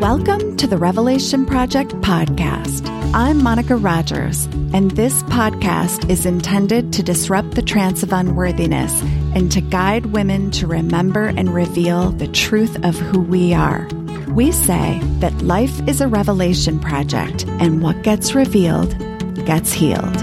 [0.00, 2.88] Welcome to the Revelation Project podcast.
[3.12, 8.98] I'm Monica Rogers, and this podcast is intended to disrupt the trance of unworthiness
[9.34, 13.86] and to guide women to remember and reveal the truth of who we are.
[14.28, 18.96] We say that life is a revelation project, and what gets revealed
[19.44, 20.18] gets healed.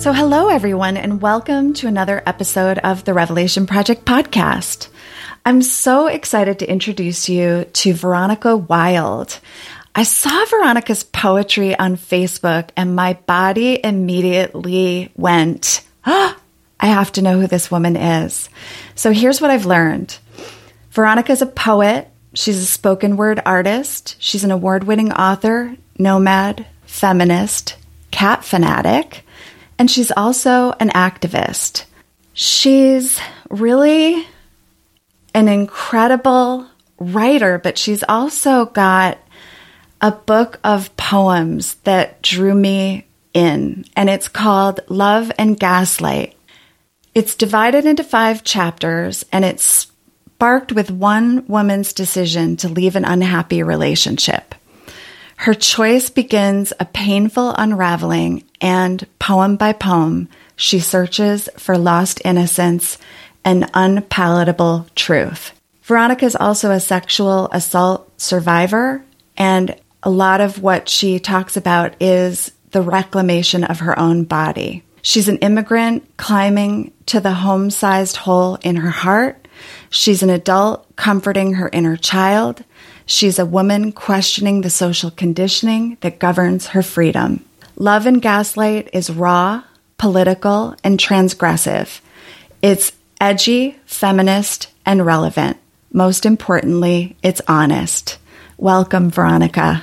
[0.00, 4.88] So, hello, everyone, and welcome to another episode of the Revelation Project podcast.
[5.46, 9.38] I'm so excited to introduce you to Vironika Wilde.
[9.94, 16.36] I saw Vironika's poetry on Facebook and my body immediately went, oh,
[16.80, 18.48] I have to know who this woman is.
[18.94, 20.18] So here's what I've learned.
[20.92, 22.08] Vironika's a poet.
[22.32, 24.16] She's a spoken word artist.
[24.18, 27.76] She's an award winning author, nomad, feminist,
[28.10, 29.24] cat fanatic,
[29.78, 31.84] and she's also an activist.
[32.32, 33.20] She's
[33.50, 34.26] really
[35.34, 36.66] an incredible
[36.98, 39.18] writer, but she's also got
[40.00, 46.36] a book of poems that drew me in, and it's called Love and Gaslight.
[47.14, 53.04] It's divided into five chapters, and it's sparked with one woman's decision to leave an
[53.04, 54.54] unhappy relationship.
[55.36, 62.98] Her choice begins a painful unraveling, and poem by poem, she searches for lost innocence
[63.44, 65.52] and unpalatable truth.
[65.86, 69.04] Vironika is also a sexual assault survivor,
[69.36, 74.82] and a lot of what she talks about is the reclamation of her own body.
[75.02, 79.46] She's an immigrant climbing to the home sized hole in her heart.
[79.90, 82.64] She's an adult comforting her inner child.
[83.06, 87.44] She's a woman questioning the social conditioning that governs her freedom.
[87.76, 89.62] Love and Gaslight is raw,
[89.98, 92.00] political, and transgressive.
[92.62, 95.56] It's edgy, feminist, and relevant.
[95.92, 98.18] Most importantly, it's honest.
[98.56, 99.82] Welcome, Vironika.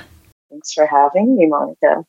[0.50, 2.04] Thanks for having me, Monica.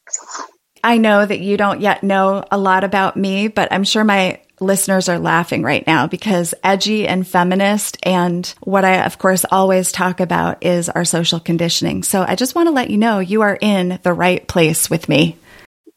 [0.84, 4.42] I know that you don't yet know a lot about me, but I'm sure my
[4.60, 9.92] listeners are laughing right now because edgy and feminist and what I of course always
[9.92, 12.04] talk about is our social conditioning.
[12.04, 15.10] So I just want to let you know you are in the right place with
[15.10, 15.38] me.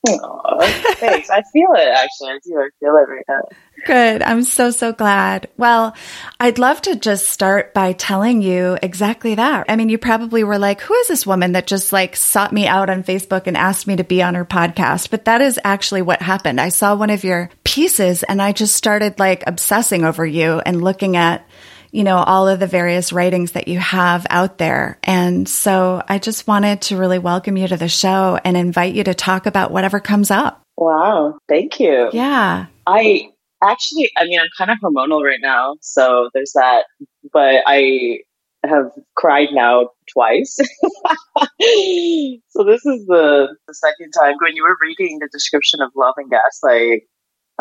[0.07, 0.63] Aww,
[0.95, 1.31] thanks.
[1.31, 2.31] I feel it actually.
[2.31, 2.59] I do.
[2.59, 3.43] I feel it right now.
[3.85, 4.23] Good.
[4.23, 5.49] I'm so, so glad.
[5.57, 5.95] Well,
[6.41, 9.67] I'd love to just start by telling you exactly that.
[9.69, 12.67] I mean, you probably were like, who is this woman that just like sought me
[12.67, 15.11] out on Facebook and asked me to be on her podcast?
[15.11, 16.61] But that is actually what happened.
[16.61, 20.83] I saw one of your pieces and I just started like obsessing over you and
[20.83, 21.47] looking at
[21.93, 24.99] you know, all of the various writings that you have out there.
[25.03, 29.05] And so I just wanted to really welcome you to the show and invite you
[29.05, 30.61] to talk about whatever comes up.
[30.77, 31.39] Wow.
[31.49, 32.11] Thank you.
[32.13, 32.67] Yeah.
[32.87, 33.31] I
[33.63, 35.77] actually, I mean, I'm kind of hormonal right now.
[35.81, 36.85] So there's that.
[37.33, 38.21] But I
[38.65, 40.55] have cried now twice.
[40.57, 46.15] so this is the, the second time when you were reading the description of love
[46.17, 47.03] and gaslight,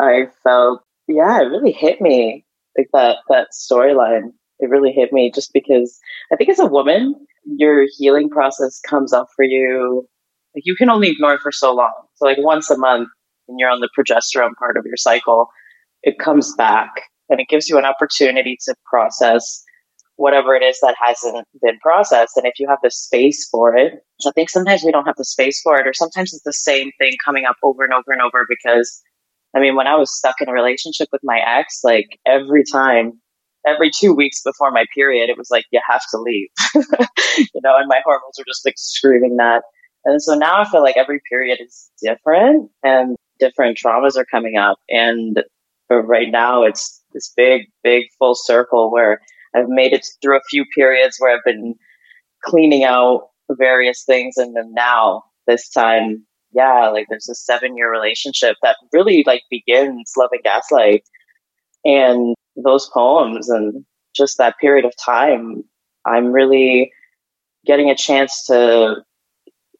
[0.00, 2.44] I felt, yeah, it really hit me
[2.76, 5.98] like that that storyline it really hit me just because
[6.32, 7.14] I think as a woman,
[7.44, 10.08] your healing process comes up for you.
[10.54, 11.92] Like you can only ignore it for so long.
[12.14, 13.08] So like once a month
[13.46, 15.48] when you're on the progesterone part of your cycle,
[16.06, 16.90] it comes back
[17.28, 19.62] and it gives you an opportunity to process
[20.14, 22.36] whatever it is that hasn't been processed.
[22.36, 25.16] And if you have the space for it, so I think sometimes we don't have
[25.18, 28.12] the space for it, or sometimes it's the same thing coming up over and over
[28.12, 29.02] and over because
[29.54, 33.20] I mean, when I was stuck in a relationship with my ex, like every time,
[33.66, 37.76] every two weeks before my period, it was like, you have to leave, you know,
[37.78, 39.62] and my hormones were just like screaming that.
[40.04, 44.56] And so now I feel like every period is different and different traumas are coming
[44.56, 44.78] up.
[44.90, 45.42] And
[45.90, 49.20] right now it's this big, big full circle where
[49.54, 51.74] I've made it through a few periods where I've been
[52.44, 54.36] cleaning out various things.
[54.36, 56.26] And then now this time
[56.56, 61.04] yeah, like there's a seven year relationship that really like begins Love and Gaslight.
[61.84, 63.84] And those poems and
[64.16, 65.62] just that period of time,
[66.06, 66.90] I'm really
[67.66, 69.04] getting a chance to,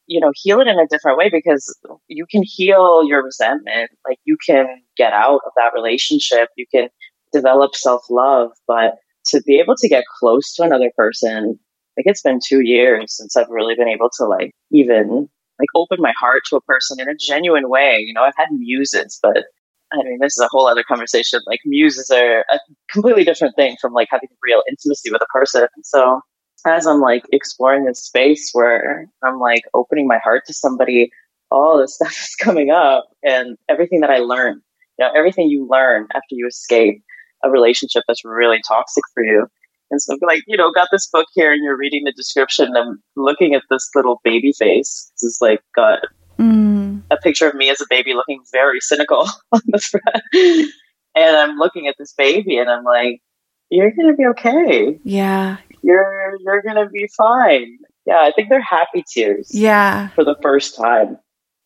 [0.07, 1.77] you know, heal it in a different way because
[2.07, 3.91] you can heal your resentment.
[4.07, 6.49] Like you can get out of that relationship.
[6.55, 6.89] You can
[7.33, 8.95] develop self love, but
[9.27, 11.59] to be able to get close to another person,
[11.97, 15.97] like it's been two years since I've really been able to like even like open
[15.99, 17.97] my heart to a person in a genuine way.
[17.99, 19.45] You know, I've had muses, but
[19.91, 21.41] I mean, this is a whole other conversation.
[21.47, 22.59] Like muses are a
[22.91, 25.67] completely different thing from like having real intimacy with a person.
[25.83, 26.21] So
[26.65, 31.11] as I'm like exploring this space where I'm like opening my heart to somebody,
[31.51, 34.61] all this stuff is coming up and everything that I learned,
[34.97, 37.01] you know, everything you learn after you escape
[37.43, 39.47] a relationship that's really toxic for you
[39.91, 42.75] And so, like, you know, got this book here and you're reading the description.
[42.75, 45.11] I'm looking at this little baby face.
[45.15, 45.99] This is like got
[46.39, 47.01] mm.
[47.11, 50.71] a picture of me as a baby looking very cynical on the front.
[51.15, 53.21] and I'm looking at this baby and I'm like,
[53.69, 54.99] you're going to be okay.
[55.03, 55.57] Yeah.
[55.87, 57.77] You're, you're going to be fine.
[58.05, 58.19] Yeah.
[58.19, 59.49] I think they're happy tears.
[59.53, 60.09] Yeah.
[60.09, 61.17] For the first time.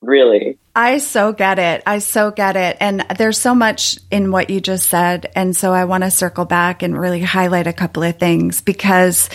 [0.02, 0.60] Really.
[0.76, 1.84] I so get it.
[1.86, 2.78] I so get it.
[2.80, 5.32] And there's so much in what you just said.
[5.36, 9.30] And so I want to circle back and really highlight a couple of things because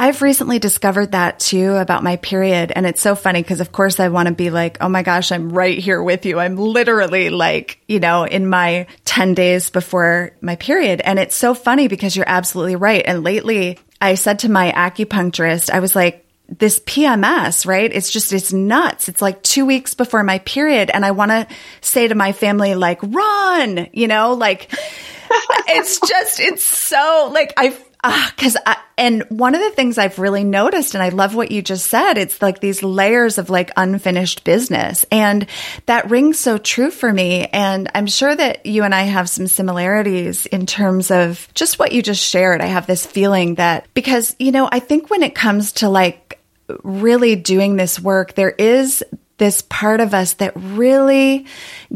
[0.00, 2.70] I've recently discovered that too about my period.
[2.74, 5.32] And it's so funny because, of course, I want to be like, oh my gosh,
[5.32, 6.38] I'm right here with you.
[6.38, 11.00] I'm literally like, you know, in my 10 days before my period.
[11.00, 13.02] And it's so funny because you're absolutely right.
[13.04, 17.92] And lately, I said to my acupuncturist, I was like, this PMS, right?
[17.92, 19.08] It's just, it's nuts.
[19.08, 20.90] It's like two weeks before my period.
[20.90, 21.46] And I want to
[21.82, 24.72] say to my family, like, run, you know, like,
[25.68, 30.18] it's just, it's so like, I, ah, cause I, and one of the things I've
[30.18, 33.70] really noticed, and I love what you just said, it's like these layers of like
[33.76, 35.06] unfinished business.
[35.12, 35.46] And
[35.86, 37.46] that rings so true for me.
[37.46, 41.92] And I'm sure that you and I have some similarities in terms of just what
[41.92, 42.60] you just shared.
[42.60, 46.40] I have this feeling that because, you know, I think when it comes to like
[46.82, 49.04] really doing this work, there is
[49.38, 51.46] this part of us that really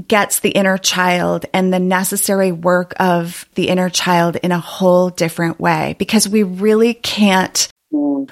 [0.09, 5.11] gets the inner child and the necessary work of the inner child in a whole
[5.11, 7.69] different way because we really can't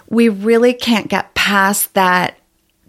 [0.09, 2.39] we really can't get past that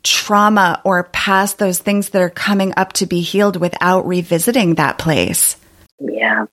[0.03, 4.97] trauma or past those things that are coming up to be healed without revisiting that
[4.97, 5.57] place.
[5.99, 6.45] Yeah.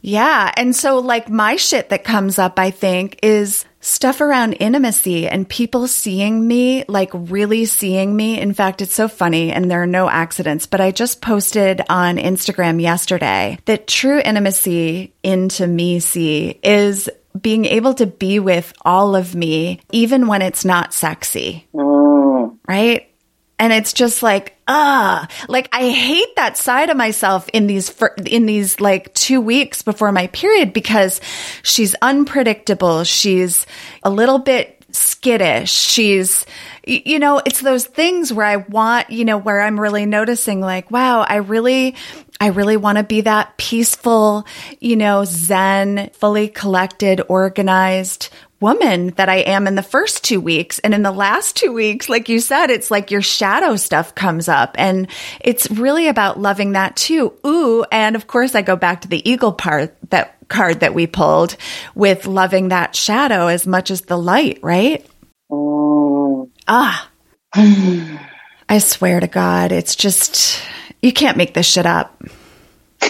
[0.00, 5.28] yeah, and so like my shit that comes up I think is stuff around intimacy
[5.28, 8.38] and people seeing me, like really seeing me.
[8.38, 12.16] In fact, it's so funny and there are no accidents, but I just posted on
[12.16, 17.08] Instagram yesterday that true intimacy into me see is
[17.40, 21.68] being able to be with all of me, even when it's not sexy.
[21.72, 22.58] Mm.
[22.66, 23.10] Right?
[23.58, 27.90] And it's just like, ah, like I hate that side of myself in these,
[28.26, 31.20] in these like two weeks before my period because
[31.62, 33.04] she's unpredictable.
[33.04, 33.66] She's
[34.02, 35.70] a little bit skittish.
[35.70, 36.44] She's,
[36.86, 40.90] you know, it's those things where I want, you know, where I'm really noticing like,
[40.90, 41.96] wow, I really,
[42.40, 44.46] I really want to be that peaceful,
[44.80, 48.28] you know, zen, fully collected, organized
[48.60, 50.78] woman that I am in the first two weeks.
[50.78, 54.48] And in the last two weeks, like you said, it's like your shadow stuff comes
[54.48, 55.08] up and
[55.40, 57.34] it's really about loving that too.
[57.46, 57.84] Ooh.
[57.92, 61.56] And of course, I go back to the eagle part that card that we pulled
[61.94, 65.04] with loving that shadow as much as the light, right?
[65.50, 66.50] Oh.
[66.66, 67.10] Ah.
[67.54, 70.60] I swear to God, it's just,
[71.02, 72.22] you can't make this shit up.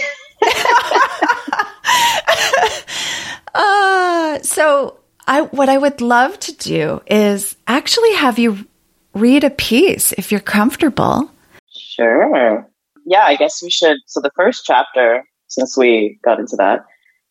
[3.54, 8.66] uh, so I what I would love to do is actually have you
[9.14, 11.30] read a piece if you're comfortable.
[11.70, 12.68] Sure.
[13.06, 13.98] Yeah, I guess we should.
[14.06, 16.80] So the first chapter, since we got into that,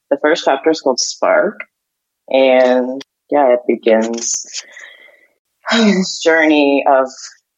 [0.10, 1.60] the first chapter is called Spark,
[2.30, 4.64] and yeah, it begins
[5.72, 7.10] this journey of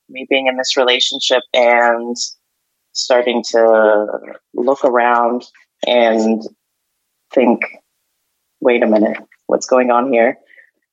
[0.09, 2.15] me being in this relationship and
[2.97, 4.07] starting to
[4.53, 5.43] look around
[5.85, 6.41] and
[7.33, 7.61] think,
[8.59, 10.37] wait a minute, what's going on here.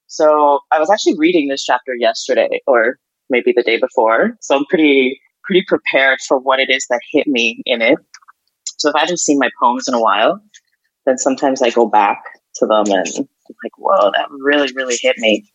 [0.07, 2.99] So I was actually reading this chapter yesterday or
[3.31, 4.37] maybe the day before.
[4.41, 7.99] So I'm pretty, pretty prepared for what it is that hit me in it.
[8.79, 10.41] So if I haven't seen my poems in a while,
[11.07, 12.23] then sometimes I go back
[12.57, 13.27] to them and I'm
[13.65, 15.51] like, whoa, that really, really hit me.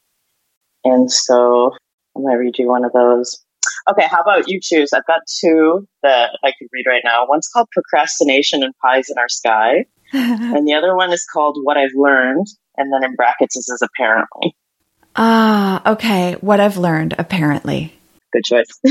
[0.84, 1.76] And so
[2.16, 3.44] I'm going to read you one of those.
[3.90, 4.94] Okay, how about you choose?
[4.94, 7.26] I've got two that I could read right now.
[7.28, 9.86] One's called Procrastination and Pies in Our Sky.
[10.14, 13.82] and the other one is called What I've Learned and then in brackets it says
[13.82, 14.56] apparently.
[15.16, 16.34] Ah, okay.
[16.42, 17.94] What I've learned, apparently.
[18.32, 18.68] Good choice.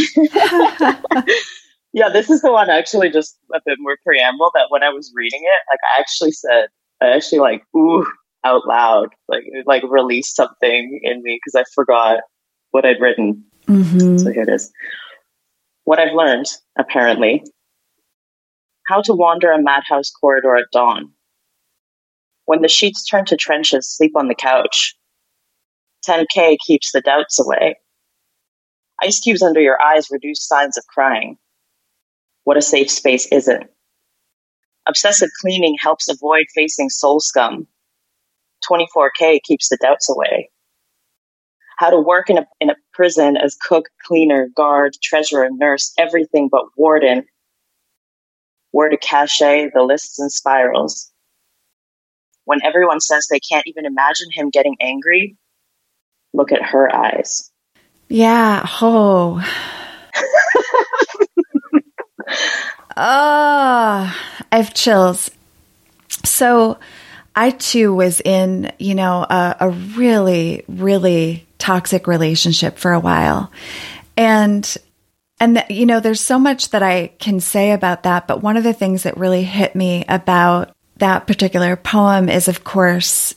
[1.93, 5.13] yeah, this is the one actually just a bit more preamble that when I was
[5.15, 6.67] reading it, like I actually said,
[7.01, 8.05] I actually like, ooh,
[8.45, 12.21] out loud, like like released something in me because I forgot
[12.73, 13.45] what I'd written.
[13.69, 14.19] Mm-hmm.
[14.19, 14.73] So here it is.
[15.85, 16.47] What I've learned,
[16.79, 17.45] apparently.
[18.87, 21.13] How to wander a madhouse corridor at dawn
[22.49, 24.97] when the sheets turn to trenches, sleep on the couch.
[26.09, 27.77] 10K keeps the doubts away.
[29.03, 31.37] Ice cubes under your eyes reduce signs of crying.
[32.45, 33.65] What a safe space isn't.
[34.89, 37.67] Obsessive cleaning helps avoid facing soul scum.
[38.67, 40.49] 24K keeps the doubts away.
[41.77, 46.49] How to work in a, in a prison as cook, cleaner, guard, treasurer, nurse, everything
[46.51, 47.25] but warden.
[48.73, 51.13] Where to cache the lists and spirals
[52.49, 55.37] when everyone says they can't even imagine him getting angry,
[56.33, 57.51] look at her eyes.
[58.09, 58.67] Yeah.
[58.81, 59.45] Oh.
[62.97, 64.15] oh, I
[64.51, 65.31] have chills.
[66.25, 66.79] So,
[67.37, 73.51] I too was in, you know, a, a really, really toxic relationship for a while.
[74.17, 74.77] And
[75.41, 78.65] and you know, there's so much that I can say about that, but one of
[78.65, 83.35] the things that really hit me about that particular poem is of course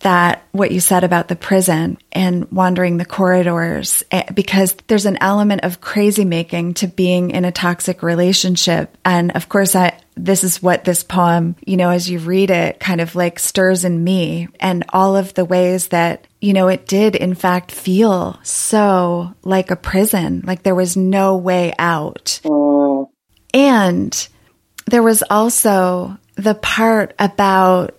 [0.00, 5.18] that what you said about the prison and wandering the corridors eh, because there's an
[5.20, 10.44] element of crazy making to being in a toxic relationship and of course I this
[10.44, 14.02] is what this poem, you know, as you read it, kind of like stirs in
[14.02, 19.34] me and all of the ways that, you know, it did in fact feel so
[19.42, 22.40] like a prison, like there was no way out.
[22.44, 23.08] Mm.
[23.54, 24.28] And
[24.86, 27.94] there was also the part about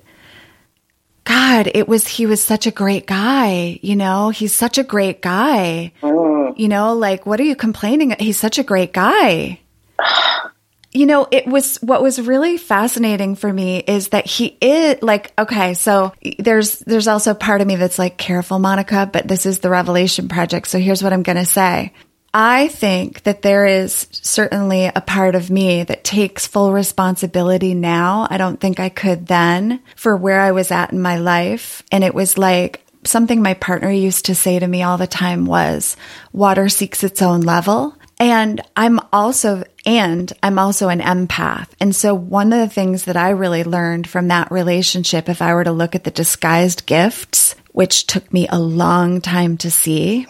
[1.24, 5.22] God, it was, he was such a great guy, you know, he's such a great
[5.22, 5.94] guy.
[6.02, 6.58] Mm.
[6.58, 8.16] You know, like, what are you complaining?
[8.20, 9.60] He's such a great guy.
[10.92, 15.32] you know, it was what was really fascinating for me is that he is like,
[15.38, 19.60] okay, so there's, there's also part of me that's like, careful, Monica, but this is
[19.60, 20.68] the Revelation Project.
[20.68, 21.94] So here's what I'm going to say.
[22.34, 28.28] I think that there is certainly a part of me that takes full responsibility now.
[28.30, 31.84] I don't think I could then for where I was at in my life.
[31.92, 35.46] And it was like something my partner used to say to me all the time
[35.46, 35.98] was
[36.32, 37.96] water seeks its own level.
[38.20, 41.70] And I'm also, and I'm also an empath.
[41.80, 45.54] And so one of the things that I really learned from that relationship, if I
[45.54, 50.28] were to look at the disguised gifts, which took me a long time to see,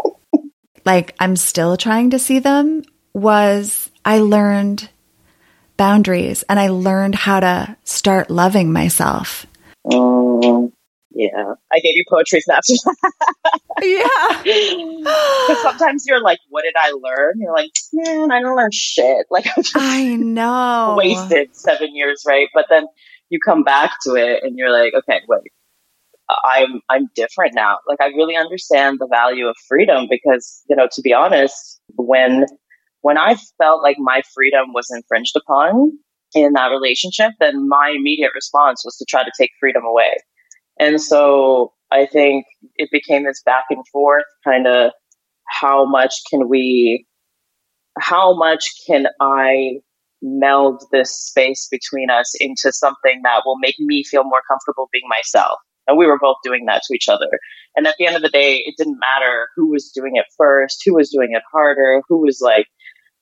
[0.84, 4.88] like I'm still trying to see them, was I learned
[5.76, 9.46] boundaries and I learned how to start loving myself.
[9.84, 10.72] Mm,
[11.16, 11.54] yeah.
[11.72, 12.68] I gave you poetry snaps.
[13.82, 14.06] yeah.
[14.42, 17.34] Because sometimes you're like, what did I learn?
[17.38, 19.26] You're like, man, I didn't learn shit.
[19.30, 20.94] Like, I, I know.
[20.98, 22.48] wasted seven years, right?
[22.54, 22.84] But then
[23.30, 25.52] you come back to it and you're like, okay, wait,
[26.44, 27.78] I'm I'm different now.
[27.88, 32.46] Like I really understand the value of freedom because, you know, to be honest, when
[33.02, 35.92] when I felt like my freedom was infringed upon
[36.34, 40.12] in that relationship, then my immediate response was to try to take freedom away.
[40.78, 44.92] And so I think it became this back and forth kind of
[45.48, 47.06] how much can we
[47.98, 49.80] how much can I
[50.22, 55.08] meld this space between us into something that will make me feel more comfortable being
[55.08, 55.58] myself?
[55.86, 57.38] And we were both doing that to each other.
[57.76, 60.82] And at the end of the day, it didn't matter who was doing it first,
[60.84, 62.66] who was doing it harder, who was like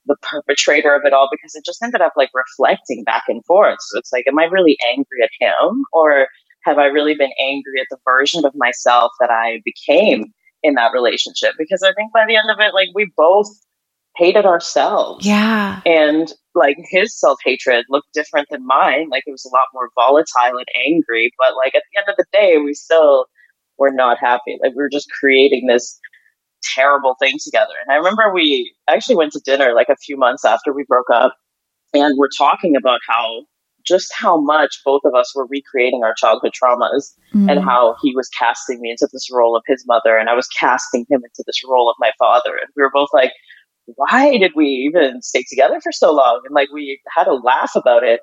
[0.07, 3.79] the perpetrator of it all, because it just ended up like reflecting back and forth.
[3.81, 5.85] So it's like, am I really angry at him?
[5.93, 6.29] Or
[6.65, 10.93] have I really been angry at the version of myself that I became in that
[10.93, 11.55] relationship?
[11.59, 13.49] Because I think by the end of it, like we both
[14.17, 15.27] hated ourselves.
[15.27, 15.81] Yeah.
[15.85, 19.09] And like his self hatred looked different than mine.
[19.11, 21.31] Like it was a lot more volatile and angry.
[21.39, 23.27] But like at the end of the day, we still
[23.79, 24.57] were not happy.
[24.63, 25.99] Like we were just creating this
[26.63, 27.75] terrible thing together.
[27.83, 31.11] And I remember we actually went to dinner like a few months after we broke
[31.13, 31.35] up
[31.93, 33.43] and we're talking about how
[33.87, 37.51] just how much both of us were recreating our childhood traumas mm.
[37.51, 40.49] and how he was casting me into this role of his mother and I was
[40.49, 42.51] casting him into this role of my father.
[42.51, 43.33] And we were both like,
[43.97, 46.41] why did we even stay together for so long?
[46.45, 48.21] And like we had a laugh about it.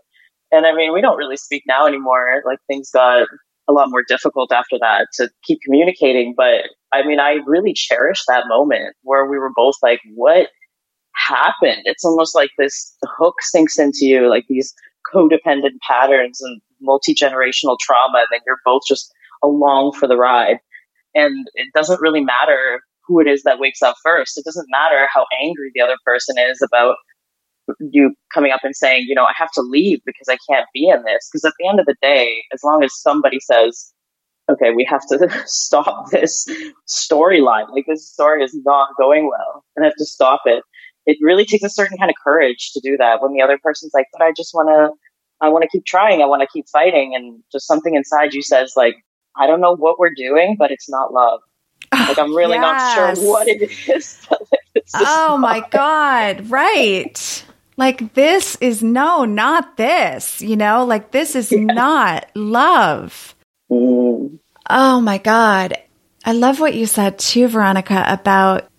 [0.52, 2.42] And I mean, we don't really speak now anymore.
[2.46, 3.28] Like things got
[3.70, 6.34] a lot more difficult after that to keep communicating.
[6.36, 10.48] But I mean, I really cherish that moment where we were both like, what
[11.16, 11.84] happened?
[11.86, 14.74] It's almost like this hook sinks into you, like these
[15.14, 18.20] codependent patterns and multi generational trauma.
[18.20, 19.12] And then you're both just
[19.44, 20.58] along for the ride.
[21.14, 24.38] And it doesn't really matter who it is that wakes up first.
[24.38, 26.96] It doesn't matter how angry the other person is about
[27.80, 30.88] you coming up and saying, you know, I have to leave because I can't be
[30.88, 31.30] in this.
[31.32, 33.94] Because at the end of the day, as long as somebody says,
[34.52, 36.48] okay, we have to stop this
[36.88, 40.64] storyline, like this story is not going well and I have to stop it.
[41.12, 43.94] It really takes a certain kind of courage to do that when the other person's
[43.94, 46.22] like, but I just want to, I want to keep trying.
[46.22, 47.14] I want to keep fighting.
[47.16, 48.96] And just something inside you says like,
[49.36, 51.42] I don't know what we're doing, but it's not love.
[51.92, 52.62] Like I'm really yes.
[52.62, 54.28] not sure what it is.
[54.96, 56.50] oh my god!
[56.50, 57.46] Right.
[57.76, 60.42] Like this is no, not this.
[60.42, 61.60] You know, like this is yeah.
[61.60, 63.36] not love.
[63.70, 64.40] Mm.
[64.70, 65.78] Oh my god!
[66.24, 68.71] I love what you said too, Vironika, about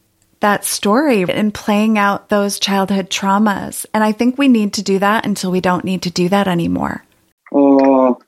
[0.42, 3.86] that story and playing out those childhood traumas.
[3.94, 6.46] And I think we need to do that until we don't need to do that
[6.46, 7.04] anymore.
[7.52, 8.20] Mm.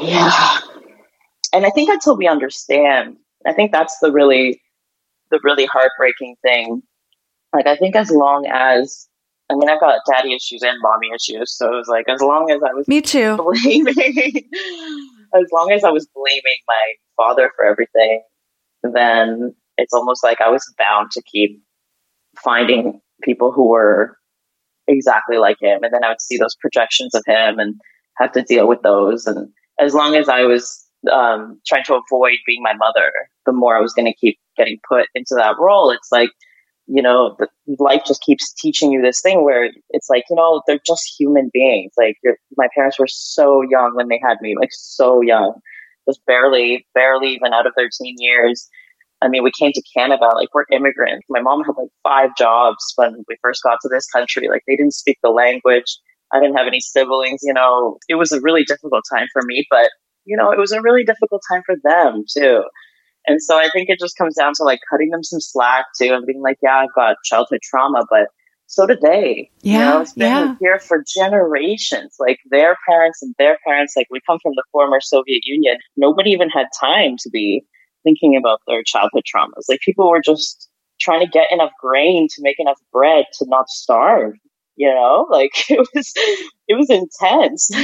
[0.00, 0.58] Yeah.
[1.52, 3.16] And I think until we understand,
[3.46, 4.60] I think that's the really,
[5.30, 6.82] the really heartbreaking thing.
[7.52, 9.08] Like, I think as long as,
[9.50, 11.56] I mean, I've got daddy issues and mommy issues.
[11.56, 13.36] So it was like, as long as I was Me too.
[13.62, 14.48] blaming,
[15.34, 18.22] as long as I was blaming my father for everything,
[18.82, 21.62] then it's almost like I was bound to keep
[22.42, 24.16] finding people who were
[24.88, 25.82] exactly like him.
[25.82, 27.76] And then I would see those projections of him and
[28.18, 29.26] have to deal with those.
[29.26, 29.48] And
[29.78, 33.12] as long as I was um, trying to avoid being my mother,
[33.46, 35.90] the more I was going to keep getting put into that role.
[35.90, 36.30] It's like,
[36.86, 37.48] you know, the,
[37.78, 41.50] life just keeps teaching you this thing where it's like, you know, they're just human
[41.52, 41.92] beings.
[41.96, 42.16] Like
[42.56, 45.54] my parents were so young when they had me, like so young,
[46.08, 48.68] just barely, barely even out of their teen years.
[49.22, 51.26] I mean, we came to Canada, like we're immigrants.
[51.30, 54.48] My mom had like five jobs when we first got to this country.
[54.48, 55.96] Like they didn't speak the language.
[56.32, 59.66] I didn't have any siblings, you know, it was a really difficult time for me,
[59.70, 59.90] but
[60.24, 62.62] you know, it was a really difficult time for them too.
[63.26, 66.12] And so I think it just comes down to like cutting them some slack too
[66.12, 68.28] and being like, yeah, I've got childhood trauma, but
[68.66, 69.50] so did they.
[69.60, 69.72] Yeah.
[69.72, 70.54] You know, it's been yeah.
[70.58, 72.16] here for generations.
[72.18, 75.76] Like their parents and their parents, like we come from the former Soviet Union.
[75.96, 77.64] Nobody even had time to be
[78.02, 79.64] thinking about their childhood traumas.
[79.68, 80.68] Like people were just
[81.00, 84.34] trying to get enough grain to make enough bread to not starve.
[84.74, 86.12] You know, like it was,
[86.68, 87.70] it was intense.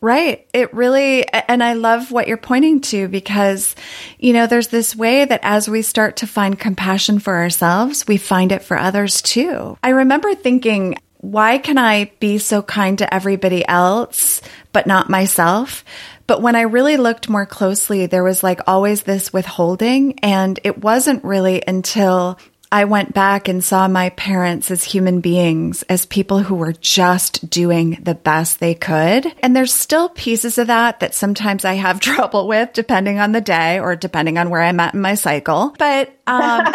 [0.00, 0.48] Right.
[0.52, 3.76] It really, and I love what you're pointing to because,
[4.18, 8.16] you know, there's this way that as we start to find compassion for ourselves, we
[8.16, 9.78] find it for others too.
[9.80, 15.84] I remember thinking, why can I be so kind to everybody else, but not myself?
[16.26, 20.18] But when I really looked more closely, there was like always this withholding.
[20.20, 22.38] And it wasn't really until
[22.72, 27.48] I went back and saw my parents as human beings, as people who were just
[27.48, 29.26] doing the best they could.
[29.42, 33.40] And there's still pieces of that that sometimes I have trouble with, depending on the
[33.40, 35.72] day or depending on where I'm at in my cycle.
[35.78, 36.66] But, um,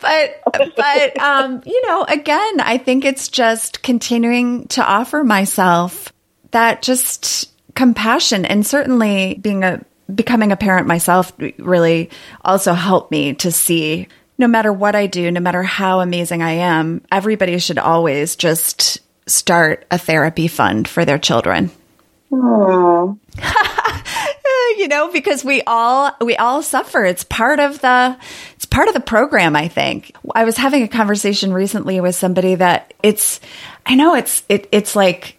[0.00, 0.42] but,
[0.76, 6.12] but, um, you know, again, I think it's just continuing to offer myself
[6.50, 8.44] that just compassion.
[8.44, 12.10] And certainly being a becoming a parent myself really
[12.44, 16.52] also helped me to see no matter what I do, no matter how amazing I
[16.52, 21.70] am, everybody should always just start a therapy fund for their children.
[24.76, 27.04] you know, because we all we all suffer.
[27.04, 28.16] It's part of the
[28.54, 30.12] it's part of the program, I think.
[30.34, 33.40] I was having a conversation recently with somebody that it's
[33.84, 35.36] I know it's it it's like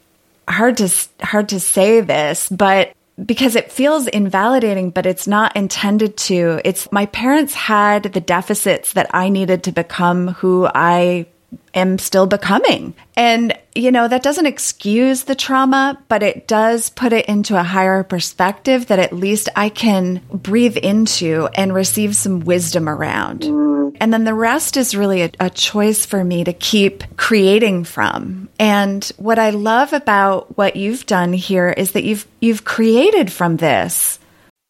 [0.48, 0.90] hard to
[1.22, 6.62] hard to say this, but because it feels invalidating, but it's not intended to.
[6.64, 11.26] It's my parents had the deficits that I needed to become who I
[11.74, 12.94] am still becoming.
[13.16, 17.64] And, you know, that doesn't excuse the trauma, but it does put it into a
[17.64, 23.42] higher perspective that at least I can breathe into and receive some wisdom around.
[23.42, 23.98] Mm.
[24.00, 28.50] And then the rest is really a, a, choice for me to keep creating from.
[28.60, 33.58] And what I love about what you've done here is that you've you've created from
[33.58, 34.20] this.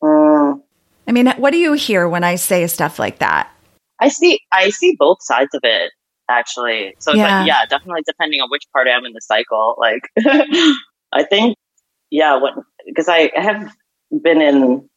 [0.02, 0.62] Mm.
[1.08, 3.52] I mean, what do you hear when I say stuff like that?
[4.00, 5.92] I see I see both sides of it
[6.30, 6.96] actually.
[7.00, 7.40] So yeah.
[7.40, 9.76] Like, yeah, definitely depending on which part I am in the cycle.
[9.78, 10.02] Like,
[11.12, 11.56] I think,
[12.10, 12.54] yeah, what,
[12.86, 13.72] because I have
[14.12, 14.90] been in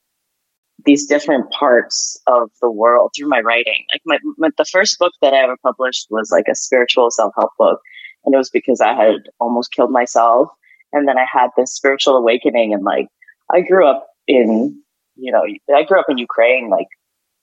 [0.84, 3.84] these different parts of the world through my writing.
[3.92, 7.50] Like my, my, the first book that I ever published was like a spiritual self-help
[7.58, 7.80] book.
[8.24, 10.48] And it was because I had almost killed myself.
[10.92, 13.08] And then I had this spiritual awakening and like,
[13.52, 14.82] I grew up in,
[15.16, 15.42] you know,
[15.74, 16.70] I grew up in Ukraine.
[16.70, 16.88] Like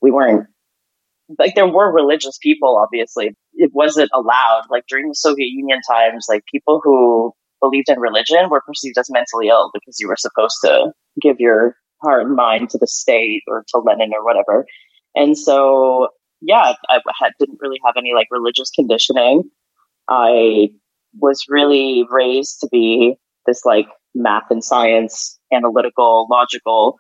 [0.02, 0.48] we weren't
[1.38, 3.36] like there were religious people, obviously.
[3.54, 4.64] It wasn't allowed.
[4.70, 9.10] Like during the Soviet Union times, like people who believed in religion were perceived as
[9.10, 13.42] mentally ill because you were supposed to give your heart and mind to the state
[13.48, 14.66] or to Lenin or whatever.
[15.16, 16.10] And so,
[16.42, 19.44] yeah, I had, didn't really have any like religious conditioning.
[20.08, 20.70] I
[21.20, 23.16] was really raised to be
[23.48, 26.98] this like math and science, analytical, logical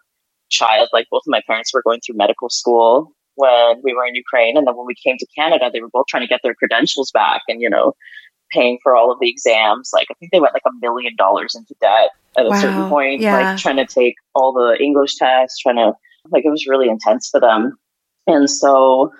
[0.50, 0.90] child.
[0.92, 4.58] Like both of my parents were going through medical school when we were in Ukraine.
[4.58, 7.12] And then when we came to Canada, they were both trying to get their credentials
[7.12, 7.94] back and, you know,
[8.52, 9.92] paying for all of the exams.
[9.94, 12.62] Like, I think they went like a million dollars into debt at a wow.
[12.62, 13.52] certain point, yeah.
[13.52, 15.94] like trying to take all the English tests, trying to,
[16.32, 17.78] like, it was really intense for them.
[18.26, 19.12] And so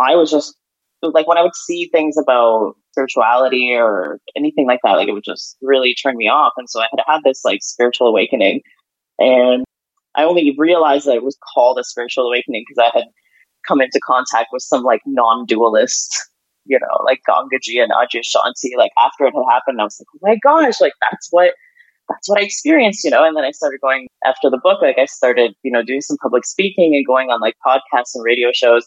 [0.00, 0.56] I was just
[1.02, 5.24] like, when I would see things about spirituality or anything like that, like, it would
[5.24, 6.52] just really turn me off.
[6.56, 8.62] And so I had had this like spiritual awakening.
[9.18, 9.64] And
[10.14, 13.06] I only realized that it was called a spiritual awakening because I had
[13.68, 16.16] come into contact with some like non-dualist,
[16.64, 18.76] you know, like Gangaji and Adyashanti.
[18.76, 21.52] Like after it had happened, I was like, oh my gosh, like that's what
[22.08, 23.24] that's what I experienced, you know.
[23.24, 26.16] And then I started going after the book, like I started, you know, doing some
[26.22, 28.86] public speaking and going on like podcasts and radio shows.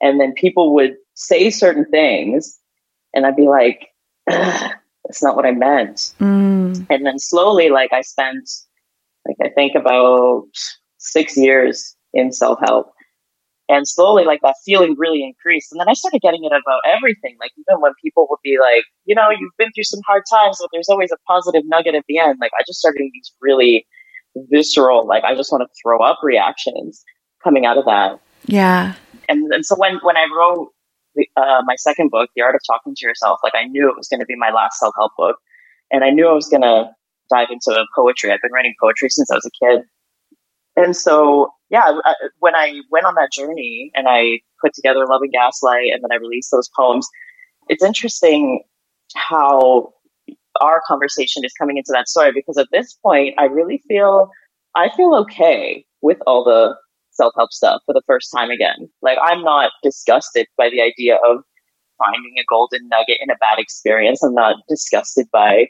[0.00, 2.58] And then people would say certain things,
[3.14, 3.88] and I'd be like,
[4.26, 6.14] that's not what I meant.
[6.20, 6.86] Mm.
[6.90, 8.48] And then slowly, like I spent,
[9.26, 10.44] like I think about
[10.98, 12.93] six years in self help.
[13.68, 15.72] And slowly, like that feeling really increased.
[15.72, 17.36] And then I started getting it about everything.
[17.40, 20.58] Like, even when people would be like, you know, you've been through some hard times,
[20.60, 22.38] but there's always a positive nugget at the end.
[22.40, 23.86] Like, I just started getting these really
[24.50, 27.02] visceral, like, I just want to throw up reactions
[27.42, 28.20] coming out of that.
[28.44, 28.94] Yeah.
[29.30, 30.68] And, and so when, when I wrote
[31.14, 33.96] the, uh, my second book, The Art of Talking to Yourself, like, I knew it
[33.96, 35.36] was going to be my last self help book.
[35.90, 36.90] And I knew I was going to
[37.30, 38.30] dive into poetry.
[38.30, 39.84] I've been writing poetry since I was a kid.
[40.76, 41.90] And so, yeah,
[42.38, 46.12] when I went on that journey and I put together Love and Gaslight and then
[46.12, 47.08] I released those poems,
[47.68, 48.62] it's interesting
[49.16, 49.92] how
[50.60, 54.30] our conversation is coming into that story because at this point, I really feel,
[54.76, 56.76] I feel okay with all the
[57.10, 58.88] self help stuff for the first time again.
[59.02, 61.42] Like, I'm not disgusted by the idea of
[61.98, 64.22] finding a golden nugget in a bad experience.
[64.22, 65.66] I'm not disgusted by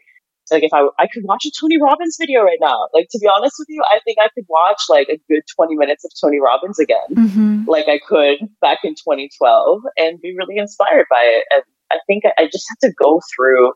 [0.51, 2.89] like if I I could watch a Tony Robbins video right now.
[2.93, 5.77] Like to be honest with you, I think I could watch like a good 20
[5.77, 6.97] minutes of Tony Robbins again.
[7.13, 7.65] Mm-hmm.
[7.69, 11.45] Like I could back in 2012 and be really inspired by it.
[11.55, 13.73] And I think I just had to go through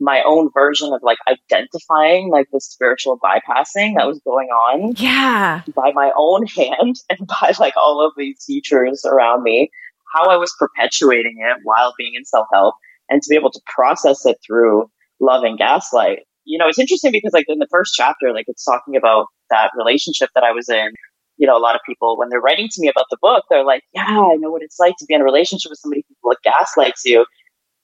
[0.00, 4.94] my own version of like identifying like the spiritual bypassing that was going on.
[4.96, 5.62] Yeah.
[5.74, 9.70] By my own hand and by like all of these teachers around me,
[10.14, 12.76] how I was perpetuating it while being in self help
[13.10, 16.20] and to be able to process it through love and gaslight.
[16.44, 19.70] You know, it's interesting because like in the first chapter, like it's talking about that
[19.76, 20.92] relationship that I was in.
[21.36, 23.64] You know, a lot of people, when they're writing to me about the book, they're
[23.64, 26.34] like, yeah, I know what it's like to be in a relationship with somebody who
[26.42, 27.26] gaslights you.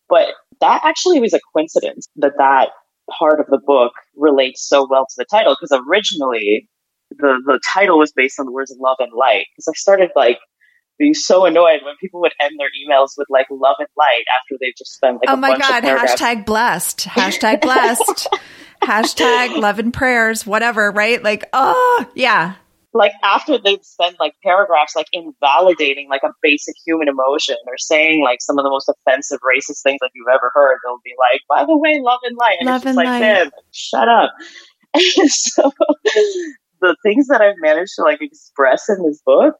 [0.08, 0.28] But
[0.60, 2.70] that actually was a coincidence that that
[3.10, 6.68] part of the book relates so well to the title because originally
[7.10, 9.46] the, the title was based on the words of love and light.
[9.54, 10.38] Because I started like
[10.98, 14.56] being so annoyed when people would end their emails with like love and light after
[14.60, 18.28] they just spent like oh my god hashtag blessed hashtag blessed
[18.84, 21.22] hashtag love and prayers whatever right?
[21.22, 22.54] Like oh yeah.
[22.92, 28.22] Like after they'd spend like paragraphs like invalidating like a basic human emotion or saying
[28.22, 31.40] like some of the most offensive racist things that you've ever heard they'll be like
[31.48, 32.56] by the way love and light.
[32.60, 33.52] And love it's just and like light.
[33.72, 34.32] shut up.
[34.94, 35.72] And so
[36.80, 39.56] the things that i've managed to like express in this book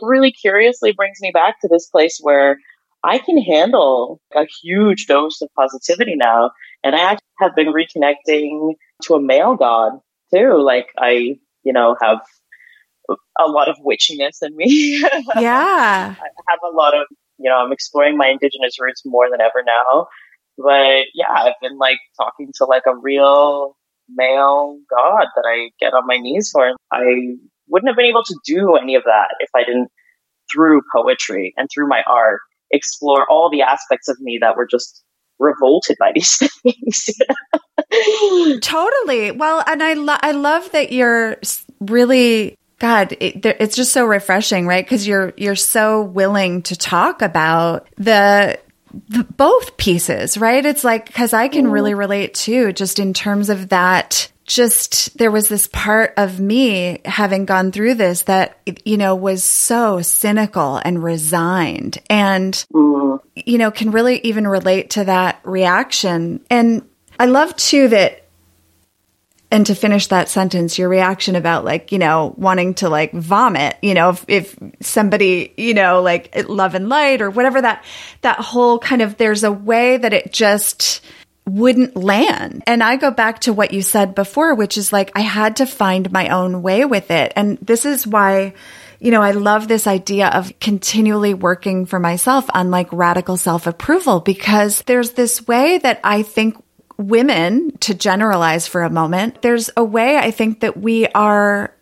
[0.00, 2.58] really curiously brings me back to this place where
[3.04, 6.50] I can handle a huge dose of positivity now.
[6.82, 9.92] And I actually have been reconnecting to a male God
[10.34, 10.60] too.
[10.60, 12.18] Like I, you know, have
[13.08, 15.02] a lot of witchiness in me.
[15.36, 16.14] Yeah.
[16.18, 17.06] I have a lot of,
[17.38, 20.06] you know, I'm exploring my indigenous roots more than ever now.
[20.58, 23.76] But yeah, I've been like talking to like a real
[24.08, 26.72] male God that I get on my knees for.
[26.92, 27.36] I
[27.68, 29.90] wouldn't have been able to do any of that if I didn't,
[30.52, 35.02] through poetry and through my art, explore all the aspects of me that were just
[35.38, 37.10] revolted by these things.
[38.60, 39.32] totally.
[39.32, 41.38] Well, and I lo- I love that you're
[41.80, 44.84] really God, it, it's just so refreshing, right?
[44.84, 48.58] Because you're you're so willing to talk about the,
[49.08, 50.64] the both pieces, right?
[50.64, 52.00] It's like because I can really mm-hmm.
[52.00, 57.44] relate too, just in terms of that just there was this part of me having
[57.44, 63.20] gone through this that you know was so cynical and resigned and mm.
[63.34, 68.22] you know can really even relate to that reaction and i love too that
[69.50, 73.76] and to finish that sentence your reaction about like you know wanting to like vomit
[73.82, 77.84] you know if, if somebody you know like love and light or whatever that
[78.20, 81.00] that whole kind of there's a way that it just
[81.46, 82.64] wouldn't land.
[82.66, 85.66] And I go back to what you said before, which is like, I had to
[85.66, 87.32] find my own way with it.
[87.36, 88.54] And this is why,
[88.98, 93.66] you know, I love this idea of continually working for myself on like radical self
[93.66, 96.62] approval because there's this way that I think
[96.98, 101.72] women, to generalize for a moment, there's a way I think that we are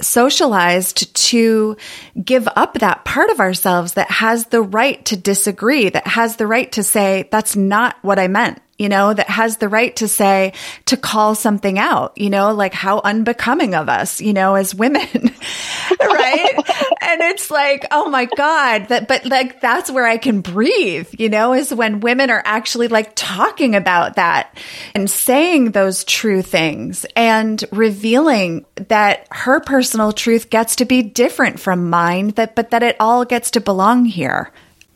[0.00, 1.76] socialized to
[2.22, 6.46] give up that part of ourselves that has the right to disagree, that has the
[6.46, 10.08] right to say, that's not what I meant you know, that has the right to
[10.08, 10.52] say,
[10.86, 15.08] to call something out, you know, like how unbecoming of us, you know, as women.
[16.00, 16.54] right.
[17.00, 21.30] and it's like, oh my God, that, but like, that's where I can breathe, you
[21.30, 24.58] know, is when women are actually like talking about that
[24.94, 31.58] and saying those true things and revealing that her personal truth gets to be different
[31.60, 34.52] from mine, that, but that it all gets to belong here.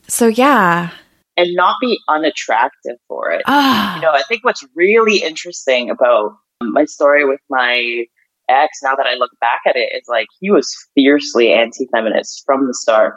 [0.06, 0.90] So yeah,
[1.40, 3.42] and not be unattractive for it.
[3.46, 3.96] Ah.
[3.96, 8.04] You know, I think what's really interesting about My story with my
[8.48, 12.66] ex, now that I look back at it, is like he was fiercely anti-feminist from
[12.66, 13.14] the start.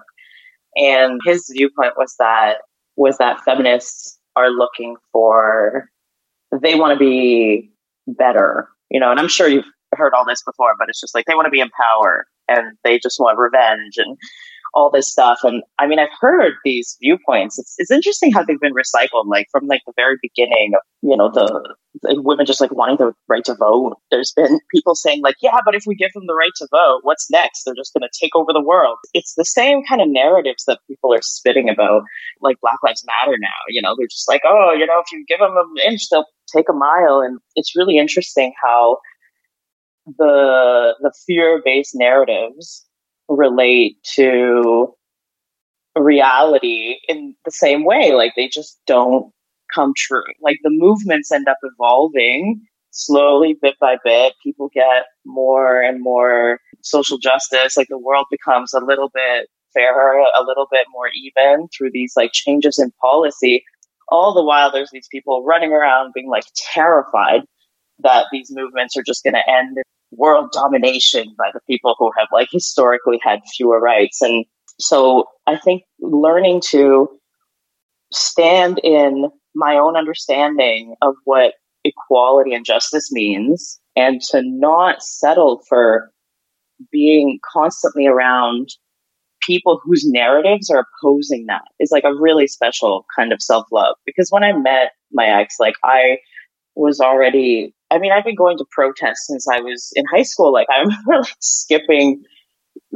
[0.75, 2.59] And his viewpoint was that
[2.95, 5.89] was that feminists are looking for
[6.61, 7.71] they want to be
[8.07, 11.25] better, you know, and I'm sure you've heard all this before, but it's just like
[11.25, 14.17] they want to be in power and they just want revenge and
[14.73, 15.39] all this stuff.
[15.43, 17.59] And I mean, I've heard these viewpoints.
[17.59, 21.15] It's, it's interesting how they've been recycled, like from like the very beginning of, you
[21.15, 23.97] know, the, the women just like wanting the right to vote.
[24.09, 27.01] There's been people saying like, yeah, but if we give them the right to vote,
[27.03, 27.63] what's next?
[27.63, 28.97] They're just going to take over the world.
[29.13, 32.03] It's the same kind of narratives that people are spitting about,
[32.41, 33.49] like Black Lives Matter now.
[33.69, 36.25] You know, they're just like, oh, you know, if you give them an inch, they'll
[36.51, 37.21] take a mile.
[37.21, 38.97] And it's really interesting how
[40.05, 42.85] the the fear based narratives
[43.35, 44.93] relate to
[45.95, 48.13] reality in the same way.
[48.13, 49.31] Like they just don't
[49.73, 50.23] come true.
[50.41, 54.33] Like the movements end up evolving slowly, bit by bit.
[54.43, 57.75] People get more and more social justice.
[57.75, 62.13] Like the world becomes a little bit fairer, a little bit more even through these
[62.15, 63.63] like changes in policy.
[64.09, 67.41] All the while, there's these people running around being like terrified
[67.99, 69.77] that these movements are just going to end
[70.17, 74.21] world domination by the people who have like historically had fewer rights.
[74.21, 74.45] And
[74.79, 77.07] so I think learning to
[78.11, 85.61] stand in my own understanding of what equality and justice means and to not settle
[85.67, 86.11] for
[86.91, 88.69] being constantly around
[89.45, 93.95] people whose narratives are opposing that is like a really special kind of self love.
[94.05, 96.17] Because when I met my ex, like I
[96.75, 100.51] was already I mean, I've been going to protests since I was in high school.
[100.51, 102.23] Like I remember skipping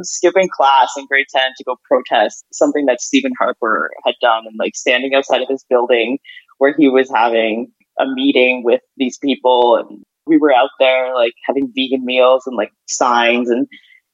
[0.02, 4.56] skipping class in grade 10 to go protest something that Stephen Harper had done and
[4.58, 6.18] like standing outside of his building
[6.58, 9.76] where he was having a meeting with these people.
[9.76, 13.50] And we were out there like having vegan meals and like signs.
[13.50, 13.68] And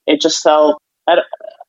[0.06, 1.20] it just felt I,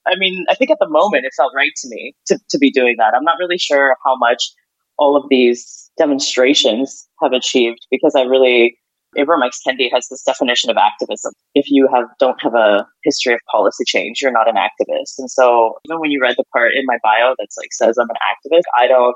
[0.06, 2.70] I mean i think at the moment it felt right to me to, to be
[2.70, 3.14] doing that.
[3.16, 4.52] I'm not really sure how much
[4.98, 8.76] all of these demonstrations have achieved because i really
[9.16, 9.60] Ibram X.
[9.66, 11.32] Kendi has this definition of activism.
[11.54, 15.18] If you have don't have a history of policy change, you're not an activist.
[15.18, 18.10] And so even when you read the part in my bio that's like says I'm
[18.10, 19.14] an activist, I don't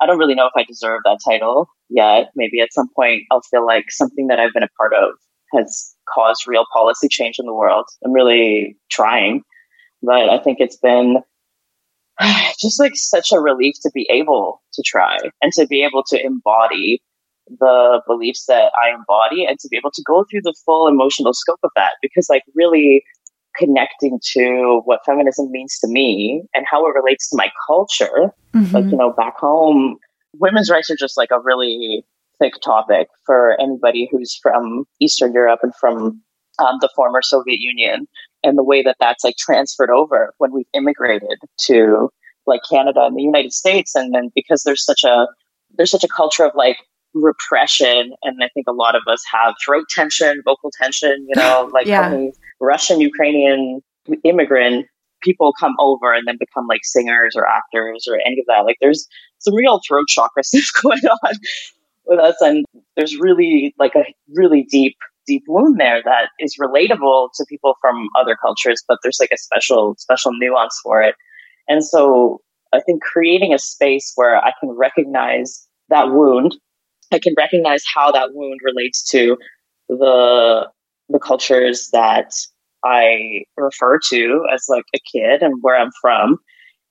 [0.00, 2.30] I don't really know if I deserve that title yet.
[2.34, 5.10] Maybe at some point I'll feel like something that I've been a part of
[5.54, 7.86] has caused real policy change in the world.
[8.04, 9.42] I'm really trying,
[10.02, 11.18] but I think it's been
[12.60, 16.24] just like such a relief to be able to try and to be able to
[16.24, 17.02] embody
[17.48, 21.32] the beliefs that I embody and to be able to go through the full emotional
[21.32, 23.04] scope of that because like really
[23.56, 28.32] connecting to what feminism means to me and how it relates to my culture.
[28.54, 28.74] Mm-hmm.
[28.74, 29.96] Like, you know, back home,
[30.34, 32.04] women's rights are just like a really
[32.38, 36.20] thick topic for anybody who's from Eastern Europe and from
[36.58, 38.06] um, the former Soviet Union
[38.46, 42.08] and the way that that's like transferred over when we've immigrated to
[42.46, 43.94] like Canada and the United States.
[43.94, 45.26] And then because there's such a,
[45.76, 46.78] there's such a culture of like
[47.14, 51.70] repression and i think a lot of us have throat tension vocal tension you know
[51.72, 52.26] like yeah.
[52.60, 53.80] russian ukrainian
[54.22, 54.84] immigrant
[55.22, 58.76] people come over and then become like singers or actors or any of that like
[58.82, 61.34] there's some real throat chakra stuff going on
[62.04, 64.04] with us and there's really like a
[64.34, 69.18] really deep deep wound there that is relatable to people from other cultures but there's
[69.20, 71.14] like a special special nuance for it
[71.68, 72.40] and so
[72.72, 76.56] i think creating a space where i can recognize that wound
[77.12, 79.36] I can recognize how that wound relates to
[79.88, 80.68] the
[81.08, 82.32] the cultures that
[82.84, 86.38] I refer to as like a kid and where I'm from.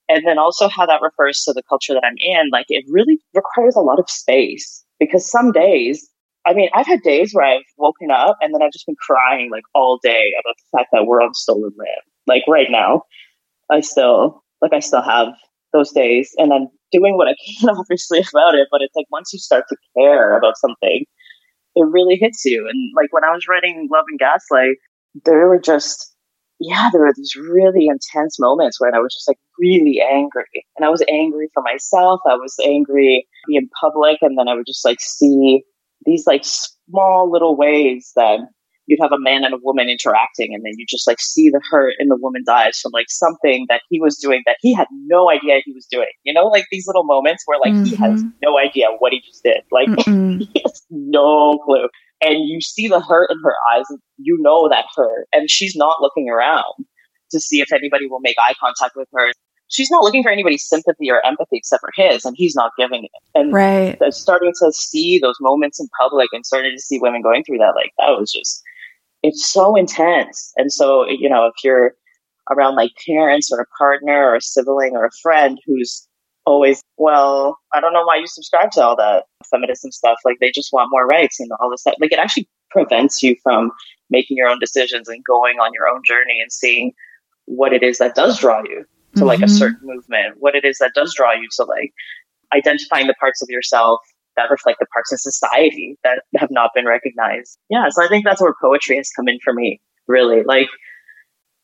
[0.08, 2.50] And then also how that refers to the culture that I'm in.
[2.52, 6.08] Like it really requires a lot of space because some days,
[6.45, 9.49] I mean, I've had days where I've woken up and then I've just been crying
[9.51, 12.01] like all day about the fact that we're on stolen land.
[12.27, 13.03] Like right now,
[13.71, 15.29] I still, like I still have
[15.73, 19.34] those days and I'm doing what I can obviously about it, but it's like once
[19.34, 21.05] you start to care about something,
[21.75, 22.67] it really hits you.
[22.69, 24.77] And like when I was writing Love and Gaslight,
[25.25, 26.12] there were just
[26.60, 30.65] yeah, there were these really intense moments when I was just like really angry.
[30.77, 32.21] And I was angry for myself.
[32.25, 34.19] I was angry in public.
[34.21, 35.63] And then I would just like see
[36.06, 38.39] these like small little ways that
[38.88, 41.62] you'd have a man and a woman interacting and then you just like see the
[41.70, 44.88] hurt in the woman's eyes from like something that he was doing that he had
[45.06, 47.86] no idea he was doing you know like these little moments where like mm-hmm.
[47.86, 48.30] he has mm-hmm.
[48.44, 51.88] no idea what he just did like he has no clue
[52.22, 55.76] and you see the hurt in her eyes and you know that hurt and she's
[55.76, 56.86] not looking around
[57.32, 59.32] to see if anybody will make eye contact with her
[59.75, 63.03] she's not looking for anybody's sympathy or empathy except for his, and he's not giving
[63.03, 63.11] it.
[63.33, 63.97] And right.
[64.13, 67.73] starting to see those moments in public and starting to see women going through that,
[67.75, 68.61] like that was just,
[69.21, 70.53] it's so intense.
[70.55, 71.93] And so, you know, if you're
[72.49, 76.07] around like parents or a partner or a sibling or a friend who's
[76.45, 80.17] always, well, I don't know why you subscribe to all that feminism stuff.
[80.23, 81.95] Like they just want more rights and all this stuff.
[81.99, 83.71] Like it actually prevents you from
[84.09, 86.93] making your own decisions and going on your own journey and seeing
[87.45, 88.85] what it is that does draw you
[89.15, 89.28] to mm-hmm.
[89.28, 89.56] like a mm-hmm.
[89.56, 91.93] certain movement, what it is that does draw you to like
[92.54, 93.99] identifying the parts of yourself
[94.36, 97.58] that reflect the parts of society that have not been recognized.
[97.69, 97.88] Yeah.
[97.89, 100.43] So I think that's where poetry has come in for me, really.
[100.43, 100.67] Like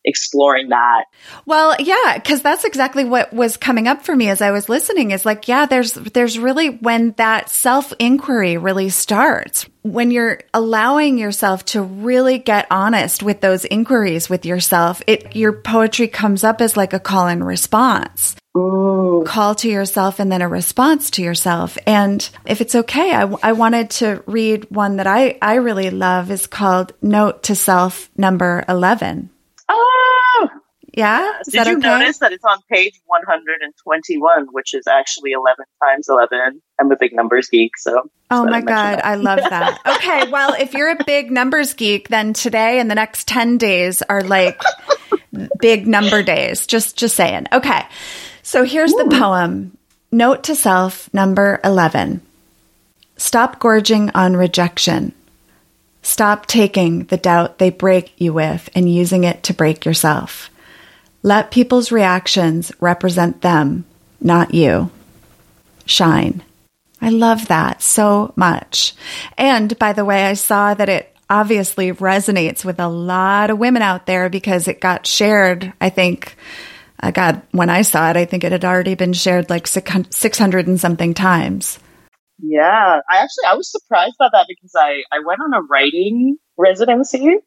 [0.04, 1.06] exploring that.
[1.46, 5.12] Well, yeah, cuz that's exactly what was coming up for me as I was listening
[5.12, 9.66] is like, yeah, there's there's really when that self-inquiry really starts.
[9.84, 15.54] When you're allowing yourself to really get honest with those inquiries with yourself, it your
[15.54, 18.36] poetry comes up as like a call and response.
[18.58, 19.24] Ooh.
[19.26, 21.78] Call to yourself and then a response to yourself.
[21.88, 26.30] And if it's okay, I, I wanted to read one that I, I really love
[26.32, 29.31] is called Note to Self number 11.
[30.94, 31.40] Yeah?
[31.40, 31.88] Is Did you okay?
[31.88, 36.62] notice that it's on page 121, which is actually 11 times 11?
[36.80, 38.10] I'm a big numbers geek, so.
[38.30, 39.00] Oh my God.
[39.02, 39.80] I love that.
[39.98, 44.02] okay, well, if you're a big numbers geek, then today and the next 10 days
[44.02, 44.62] are like
[45.60, 46.68] big number days.
[46.68, 47.48] Just, just saying.
[47.54, 47.84] Okay.
[48.44, 49.10] So here's Ooh.
[49.10, 49.78] the poem
[50.12, 52.20] Note to Self, number 11.
[53.16, 55.14] Stop gorging on rejection.
[56.02, 60.51] Stop taking the doubt they break you with and using it to break yourself.
[61.24, 63.86] Let people's reactions represent them,
[64.20, 64.90] not you.
[65.86, 66.44] Shine.
[67.02, 68.94] I love that so much.
[69.38, 73.82] And by the way, I saw that it obviously resonates with a lot of women
[73.82, 76.36] out there because it got shared, I think.
[77.02, 80.68] Uh, God, when I saw it, I think it had already been shared like 600
[80.68, 81.80] and something times.
[82.44, 86.38] Yeah, I actually I was surprised by that because I I went on a writing
[86.58, 87.38] residency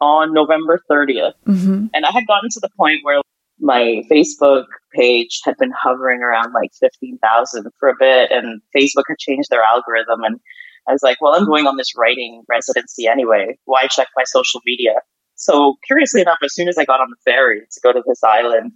[0.00, 1.86] on November 30th, mm-hmm.
[1.92, 3.20] and I had gotten to the point where
[3.60, 9.18] my Facebook page had been hovering around like 15,000 for a bit, and Facebook had
[9.18, 10.24] changed their algorithm.
[10.24, 10.40] And
[10.88, 13.58] I was like, well, I'm going on this writing residency anyway.
[13.66, 14.94] Why check my social media?
[15.34, 18.22] So, curiously enough, as soon as I got on the ferry to go to this
[18.22, 18.72] island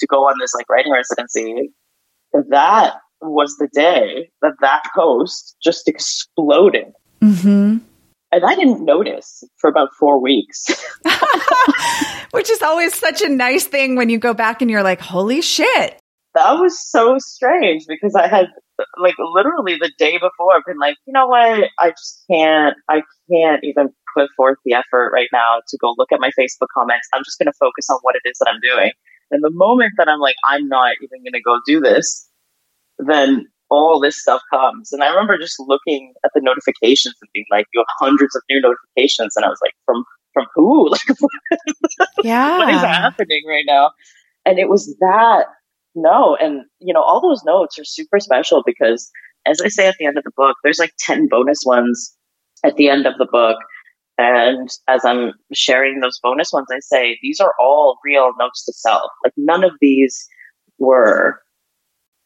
[0.00, 1.72] to go on this like writing residency,
[2.32, 6.92] that was the day that that post just exploded.
[7.20, 7.78] Mm-hmm.
[8.30, 10.66] And I didn't notice for about four weeks.
[12.30, 15.40] Which is always such a nice thing when you go back and you're like, holy
[15.40, 15.98] shit.
[16.34, 18.46] That was so strange because I had
[18.96, 21.68] like literally the day before been like, you know what?
[21.78, 26.12] I just can't, I can't even put forth the effort right now to go look
[26.12, 27.08] at my Facebook comments.
[27.12, 28.92] I'm just going to focus on what it is that I'm doing.
[29.30, 32.28] And the moment that I'm like, I'm not even going to go do this,
[32.98, 34.92] then all this stuff comes.
[34.92, 38.42] And I remember just looking at the notifications and being like, you have hundreds of
[38.48, 39.36] new notifications.
[39.36, 40.90] And I was like, from, from who?
[42.00, 42.58] Like, yeah.
[42.58, 43.90] what is happening right now?
[44.44, 45.46] And it was that
[45.94, 46.36] no.
[46.36, 49.10] And, you know, all those notes are super special because
[49.46, 52.14] as I say at the end of the book, there's like 10 bonus ones
[52.64, 53.56] at the end of the book.
[54.18, 58.72] And as I'm sharing those bonus ones, I say, these are all real notes to
[58.72, 59.10] self.
[59.24, 60.26] Like none of these
[60.78, 61.40] were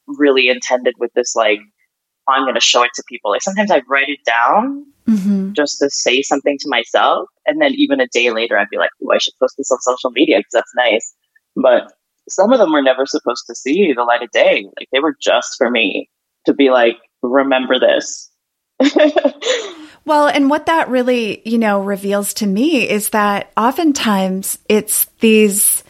[0.06, 1.60] really intended with this like
[2.28, 3.30] I'm going to show it to people.
[3.30, 5.52] Like sometimes I write it down mm-hmm.
[5.52, 8.90] just to say something to myself, and then even a day later I'd be like,
[9.02, 11.14] "Oh, I should post this on social media because that's nice."
[11.56, 11.92] But
[12.28, 14.64] some of them were never supposed to see the light of day.
[14.78, 16.08] Like they were just for me
[16.46, 18.30] to be like, "Remember this."
[20.04, 25.84] well, and what that really, you know, reveals to me is that oftentimes it's these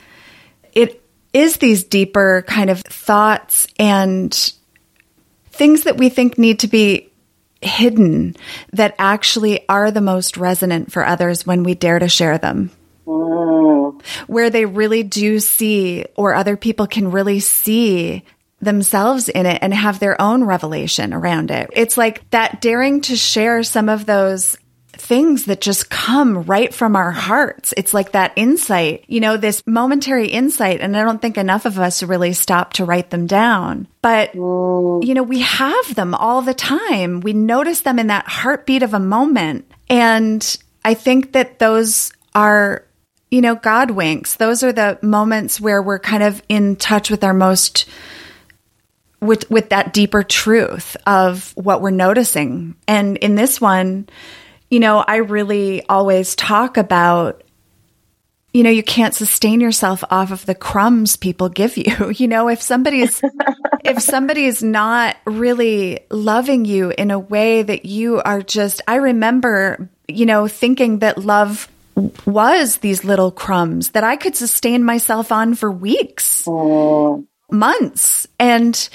[0.72, 1.01] it
[1.32, 4.52] is these deeper kind of thoughts and
[5.50, 7.10] things that we think need to be
[7.60, 8.36] hidden
[8.72, 12.70] that actually are the most resonant for others when we dare to share them.
[14.26, 18.24] Where they really do see, or other people can really see
[18.60, 21.70] themselves in it and have their own revelation around it.
[21.72, 24.56] It's like that daring to share some of those
[25.02, 27.74] things that just come right from our hearts.
[27.76, 30.80] It's like that insight, you know, this momentary insight.
[30.80, 33.88] And I don't think enough of us really stop to write them down.
[34.00, 35.04] But, mm.
[35.04, 37.20] you know, we have them all the time.
[37.20, 39.68] We notice them in that heartbeat of a moment.
[39.90, 42.84] And I think that those are,
[43.30, 44.36] you know, God winks.
[44.36, 47.88] Those are the moments where we're kind of in touch with our most
[49.20, 52.76] with with that deeper truth of what we're noticing.
[52.86, 54.08] And in this one,
[54.72, 57.42] you know, I really always talk about
[58.54, 62.12] you know, you can't sustain yourself off of the crumbs people give you.
[62.22, 63.22] You know, if somebody's,
[63.84, 68.96] if somebody is not really loving you in a way that you are just, I
[68.96, 71.70] remember, you know, thinking that love
[72.26, 76.46] was these little crumbs that I could sustain myself on for weeks,
[77.50, 78.26] months.
[78.38, 78.88] And,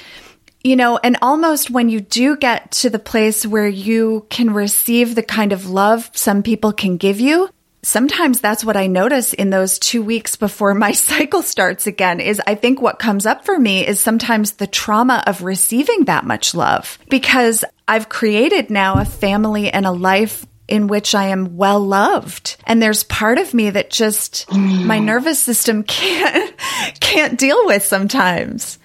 [0.62, 5.14] you know, and almost when you do get to the place where you can receive
[5.14, 7.48] the kind of love some people can give you,
[7.82, 12.40] sometimes that's what I notice in those two weeks before my cycle starts again is
[12.46, 16.54] I think what comes up for me is sometimes the trauma of receiving that much
[16.54, 21.80] love because I've created now a family and a life in which I am well
[21.80, 22.56] loved.
[22.66, 26.54] And there's part of me that just my nervous system can't
[27.00, 28.78] can't deal with sometimes.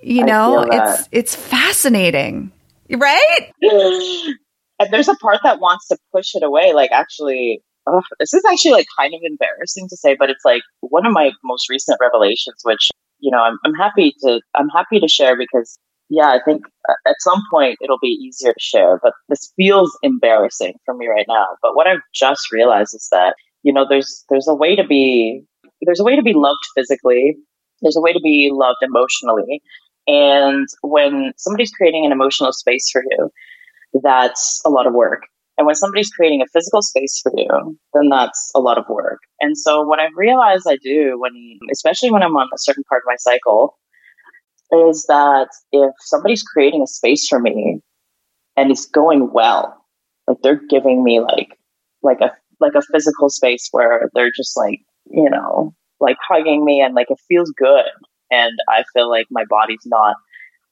[0.00, 2.52] You know, it's it's fascinating.
[2.90, 3.52] Right?
[4.80, 6.72] And there's a part that wants to push it away.
[6.72, 10.62] Like actually, oh, this is actually like kind of embarrassing to say, but it's like
[10.80, 12.88] one of my most recent revelations, which
[13.18, 15.78] you know I'm, I'm happy to I'm happy to share because
[16.08, 19.96] yeah, I think uh, at some point it'll be easier to share, but this feels
[20.02, 21.56] embarrassing for me right now.
[21.60, 25.44] But what I've just realized is that you know there's there's a way to be
[25.82, 27.36] there's a way to be loved physically.
[27.82, 29.62] There's a way to be loved emotionally.
[30.08, 33.30] And when somebody's creating an emotional space for you,
[34.02, 35.22] that's a lot of work.
[35.58, 39.18] And when somebody's creating a physical space for you, then that's a lot of work.
[39.40, 43.02] And so what I've realized I do when, especially when I'm on a certain part
[43.02, 43.76] of my cycle,
[44.70, 47.80] is that if somebody's creating a space for me
[48.56, 49.84] and it's going well,
[50.26, 51.58] like they're giving me like,
[52.02, 52.30] like a,
[52.60, 54.80] like a physical space where they're just like,
[55.10, 57.84] you know, like hugging me and like it feels good.
[58.30, 60.16] And I feel like my body's not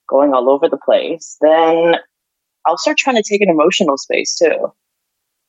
[0.09, 1.97] going all over the place, then
[2.67, 4.73] I'll start trying to take an emotional space too.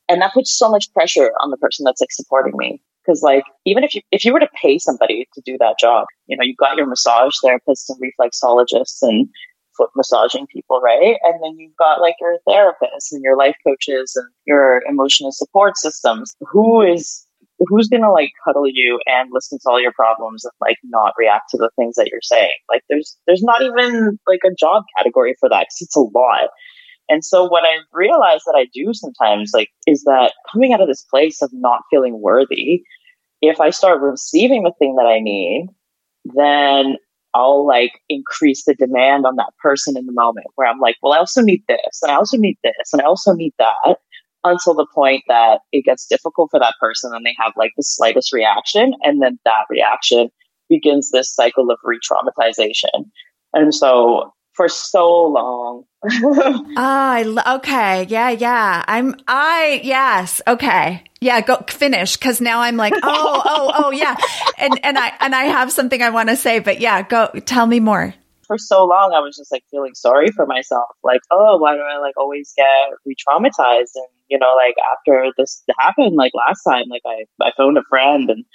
[0.09, 2.81] And that puts so much pressure on the person that's like supporting me.
[3.05, 6.07] Cause like, even if you, if you were to pay somebody to do that job,
[6.27, 9.29] you know, you've got your massage therapists and reflexologists and
[9.77, 11.17] foot massaging people, right?
[11.23, 15.77] And then you've got like your therapists and your life coaches and your emotional support
[15.77, 16.35] systems.
[16.41, 17.26] Who is,
[17.59, 21.49] who's gonna like cuddle you and listen to all your problems and like not react
[21.51, 22.55] to the things that you're saying?
[22.69, 26.49] Like there's, there's not even like a job category for that because it's a lot.
[27.09, 30.87] And so what I realize that I do sometimes like is that coming out of
[30.87, 32.83] this place of not feeling worthy,
[33.41, 35.67] if I start receiving the thing that I need,
[36.35, 36.97] then
[37.33, 41.13] I'll like increase the demand on that person in the moment where I'm like, well,
[41.13, 43.97] I also need this and I also need this and I also need that
[44.49, 47.83] until the point that it gets difficult for that person and they have like the
[47.83, 48.93] slightest reaction.
[49.03, 50.29] And then that reaction
[50.69, 53.09] begins this cycle of re traumatization.
[53.53, 55.83] And so for so long.
[56.77, 58.07] ah, I, okay.
[58.09, 58.83] Yeah, yeah.
[58.87, 60.41] I'm, I, yes.
[60.47, 61.03] Okay.
[61.21, 62.17] Yeah, go finish.
[62.17, 64.15] Cause now I'm like, oh, oh, oh, yeah.
[64.57, 67.67] And, and I, and I have something I want to say, but yeah, go tell
[67.67, 68.15] me more.
[68.47, 70.89] For so long, I was just like feeling sorry for myself.
[71.03, 72.65] Like, oh, why do I like always get
[73.05, 73.91] re traumatized?
[73.95, 77.83] And, you know, like after this happened, like last time, like I, I phoned a
[77.89, 78.45] friend and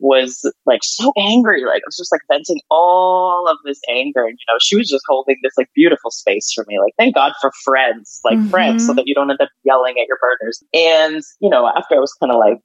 [0.00, 1.64] was like so angry.
[1.64, 4.24] Like I was just like venting all of this anger.
[4.24, 6.78] And, you know, she was just holding this like beautiful space for me.
[6.80, 8.48] Like, thank God for friends, like mm-hmm.
[8.48, 10.62] friends, so that you don't end up yelling at your partners.
[10.72, 12.58] And, you know, after I was kind of like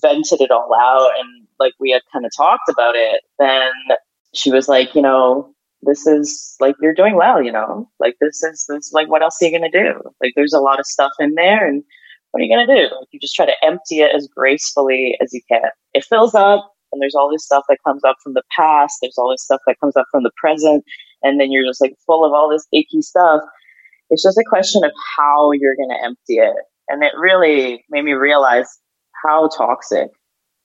[0.00, 3.72] vented it all out and like we had kind of talked about it, then
[4.34, 5.52] she was like, you know,
[5.82, 9.38] this is like you're doing well, you know, like this is this like what else
[9.40, 10.00] are you gonna do?
[10.20, 11.82] Like there's a lot of stuff in there and
[12.32, 12.82] what are you to do?
[12.82, 15.68] Like you just try to empty it as gracefully as you can.
[15.92, 18.98] It fills up, and there's all this stuff that comes up from the past.
[19.00, 20.82] There's all this stuff that comes up from the present.
[21.22, 23.42] And then you're just like full of all this icky stuff.
[24.10, 26.56] It's just a question of how you're to empty it.
[26.88, 28.66] And it really made me realize
[29.22, 30.08] how toxic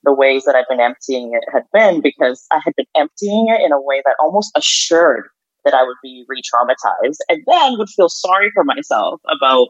[0.08, 3.60] the ways that I've been emptying it had been because I had been emptying it
[3.60, 5.28] in a way that almost assured
[5.66, 9.68] that I would be re traumatized and then would feel sorry for myself about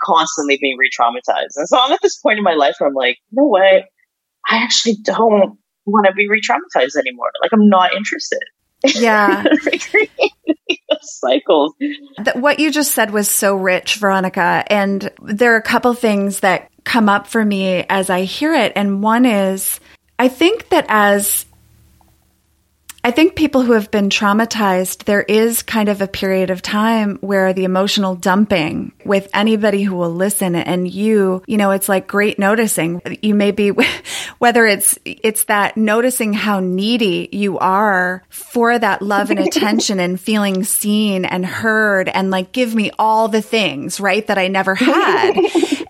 [0.00, 1.56] constantly being re-traumatized.
[1.56, 3.84] And so I'm at this point in my life where I'm like, you know what?
[4.48, 7.30] I actually don't want to be re-traumatized anymore.
[7.42, 8.40] Like I'm not interested.
[8.94, 9.44] Yeah.
[11.02, 11.74] cycles.
[12.34, 14.64] What you just said was so rich, Vironika.
[14.68, 18.72] And there are a couple things that come up for me as I hear it.
[18.76, 19.80] And one is,
[20.18, 21.46] I think that as
[23.02, 27.16] I think people who have been traumatized, there is kind of a period of time
[27.22, 32.06] where the emotional dumping with anybody who will listen and you, you know, it's like
[32.06, 33.00] great noticing.
[33.22, 33.70] You may be,
[34.38, 40.20] whether it's, it's that noticing how needy you are for that love and attention and
[40.20, 44.26] feeling seen and heard and like give me all the things, right?
[44.26, 45.36] That I never had.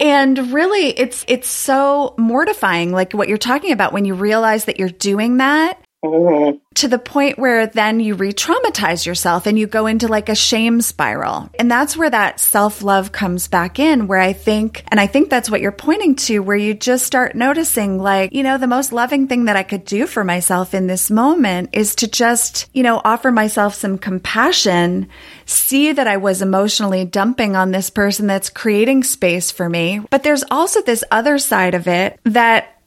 [0.00, 4.78] And really it's it's so mortifying like what you're talking about when you realize that
[4.78, 6.56] you're doing that Mm-hmm.
[6.76, 10.34] To the point where then you re traumatize yourself and you go into like a
[10.34, 11.50] shame spiral.
[11.58, 15.28] And that's where that self love comes back in, where I think, and I think
[15.28, 18.92] that's what you're pointing to, where you just start noticing like, you know, the most
[18.92, 22.82] loving thing that I could do for myself in this moment is to just, you
[22.82, 25.08] know, offer myself some compassion,
[25.44, 30.00] see that I was emotionally dumping on this person that's creating space for me.
[30.08, 32.80] But there's also this other side of it that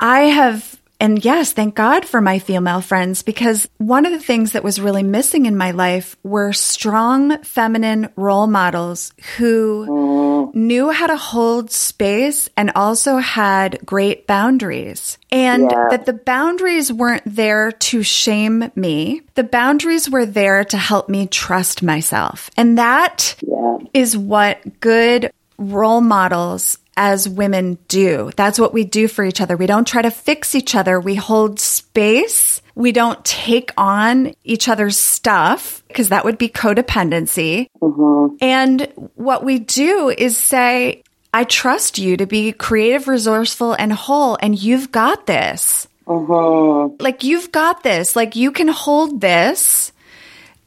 [0.00, 4.52] I have and yes, thank God for my female friends because one of the things
[4.52, 11.06] that was really missing in my life were strong feminine role models who knew how
[11.06, 15.18] to hold space and also had great boundaries.
[15.30, 15.88] And yeah.
[15.90, 19.22] that the boundaries weren't there to shame me.
[19.34, 22.48] The boundaries were there to help me trust myself.
[22.56, 23.78] And that yeah.
[23.92, 28.30] is what good role models as women do.
[28.36, 29.56] That's what we do for each other.
[29.56, 30.98] We don't try to fix each other.
[30.98, 32.62] We hold space.
[32.74, 37.68] We don't take on each other's stuff because that would be codependency.
[37.80, 38.36] Mm-hmm.
[38.40, 44.38] And what we do is say, I trust you to be creative, resourceful, and whole,
[44.40, 45.86] and you've got this.
[46.06, 46.96] Mm-hmm.
[47.02, 48.16] Like, you've got this.
[48.16, 49.92] Like, you can hold this.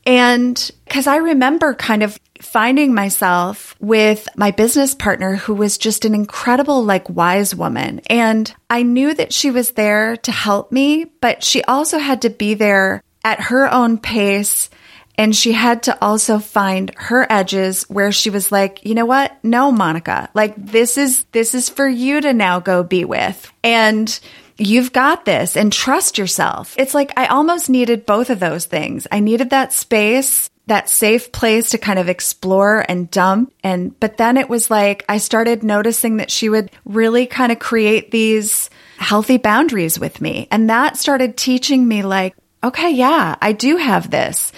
[0.06, 6.06] And because I remember kind of finding myself with my business partner who was just
[6.06, 8.02] an incredible, like, wise woman.
[8.08, 12.30] And I knew that she was there to help me, but she also had to
[12.30, 14.70] be there at her own pace.
[15.18, 19.38] And she had to also find her edges where she was like, you know what?
[19.44, 23.52] No, Monica, like this is, this is for you to now go be with.
[23.62, 24.18] And
[24.58, 26.74] you've got this and trust yourself.
[26.78, 29.08] It's like I almost needed both of those things.
[29.12, 33.54] I needed that space that safe place to kind of explore and dump.
[33.64, 37.60] And, but then it was like, I started noticing that she would really kind of
[37.60, 40.48] create these healthy boundaries with me.
[40.52, 44.52] And that started teaching me like, okay, yeah, I do have this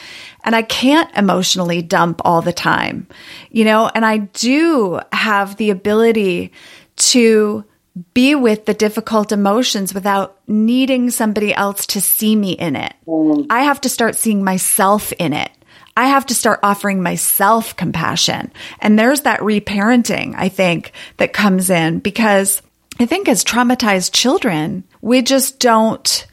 [0.43, 3.07] and I can't emotionally dump all the time,
[3.49, 6.51] you know, and I do have the ability
[6.97, 7.65] to
[8.13, 12.93] be with the difficult emotions without needing somebody else to see me in it.
[13.05, 13.47] Mm.
[13.49, 15.51] I have to start seeing myself in it.
[15.95, 18.51] I have to start offering myself compassion.
[18.79, 22.61] And there's that reparenting, I think, that comes in because
[22.99, 26.27] I think as traumatized children, we just don't,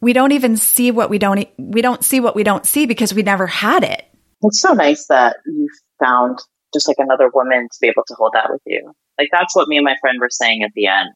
[0.00, 3.14] we don't even see what we don't, we don't see what we don't see because
[3.14, 4.04] we never had it.
[4.42, 5.68] It's so nice that you
[6.02, 6.38] found
[6.72, 8.92] just like another woman to be able to hold that with you.
[9.18, 11.10] Like that's what me and my friend were saying at the end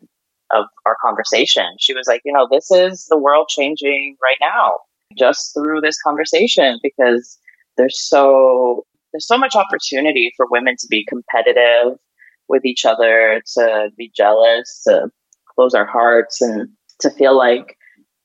[0.52, 1.64] of our conversation.
[1.78, 4.78] She was like, you know, this is the world changing right now
[5.16, 7.38] just through this conversation because
[7.76, 11.98] there's so there's so much opportunity for women to be competitive
[12.48, 15.08] with each other, to be jealous, to
[15.54, 16.68] close our hearts and
[17.00, 17.76] to feel like,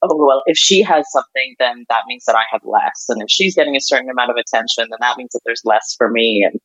[0.02, 3.06] oh, well, if she has something, then that means that I have less.
[3.08, 5.96] And if she's getting a certain amount of attention, then that means that there's less
[5.98, 6.44] for me.
[6.44, 6.60] And,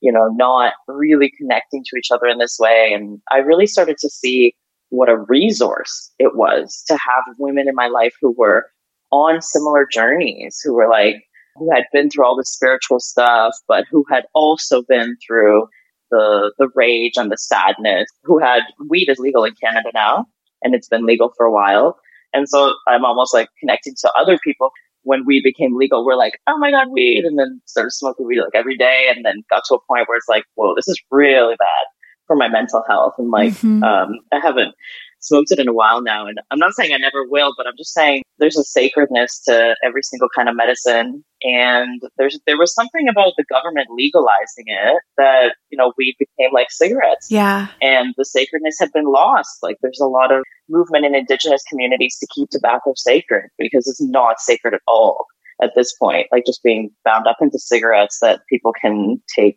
[0.00, 2.92] you know, not really connecting to each other in this way.
[2.94, 4.54] And I really started to see
[4.90, 8.70] what a resource it was to have women in my life who were
[9.10, 11.24] on similar journeys, who were like,
[11.58, 15.68] who had been through all the spiritual stuff, but who had also been through
[16.10, 20.26] the the rage and the sadness, who had weed is legal in Canada now,
[20.62, 21.98] and it's been legal for a while.
[22.32, 24.70] And so I'm almost like connecting to other people.
[25.02, 27.24] When weed became legal, we're like, oh my God, weed.
[27.24, 29.06] And then started smoking weed like every day.
[29.14, 31.86] And then got to a point where it's like, whoa, this is really bad
[32.26, 33.14] for my mental health.
[33.16, 33.84] And like, mm-hmm.
[33.84, 34.74] um, I haven't
[35.20, 36.26] smoked it in a while now.
[36.26, 39.76] And I'm not saying I never will, but I'm just saying there's a sacredness to
[39.84, 41.24] every single kind of medicine.
[41.46, 46.52] And there's, there was something about the government legalizing it that, you know, weed became
[46.52, 47.28] like cigarettes.
[47.30, 47.68] Yeah.
[47.80, 49.58] And the sacredness had been lost.
[49.62, 54.02] Like there's a lot of movement in indigenous communities to keep tobacco sacred because it's
[54.02, 55.26] not sacred at all
[55.62, 56.26] at this point.
[56.32, 59.56] Like just being bound up into cigarettes that people can take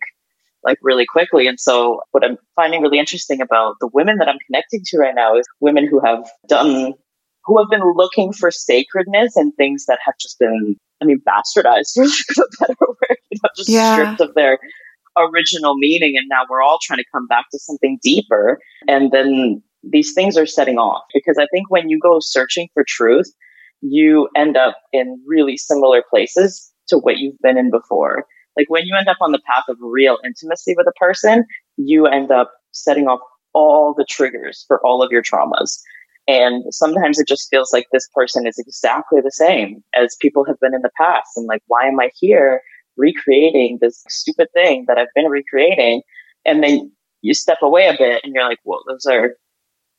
[0.63, 1.47] like really quickly.
[1.47, 5.15] And so what I'm finding really interesting about the women that I'm connecting to right
[5.15, 6.93] now is women who have done,
[7.45, 11.93] who have been looking for sacredness and things that have just been, I mean, bastardized
[11.95, 13.95] for lack of a better word, you know, just yeah.
[13.95, 14.59] stripped of their
[15.17, 16.15] original meaning.
[16.17, 18.59] And now we're all trying to come back to something deeper.
[18.87, 22.83] And then these things are setting off because I think when you go searching for
[22.87, 23.31] truth,
[23.81, 28.25] you end up in really similar places to what you've been in before.
[28.57, 31.45] Like when you end up on the path of real intimacy with a person,
[31.77, 33.19] you end up setting off
[33.53, 35.79] all the triggers for all of your traumas.
[36.29, 40.59] And sometimes it just feels like this person is exactly the same as people have
[40.59, 41.29] been in the past.
[41.35, 42.61] And like, why am I here
[42.97, 46.03] recreating this stupid thing that I've been recreating?
[46.45, 46.91] And then
[47.23, 49.31] you step away a bit and you're like, well, those are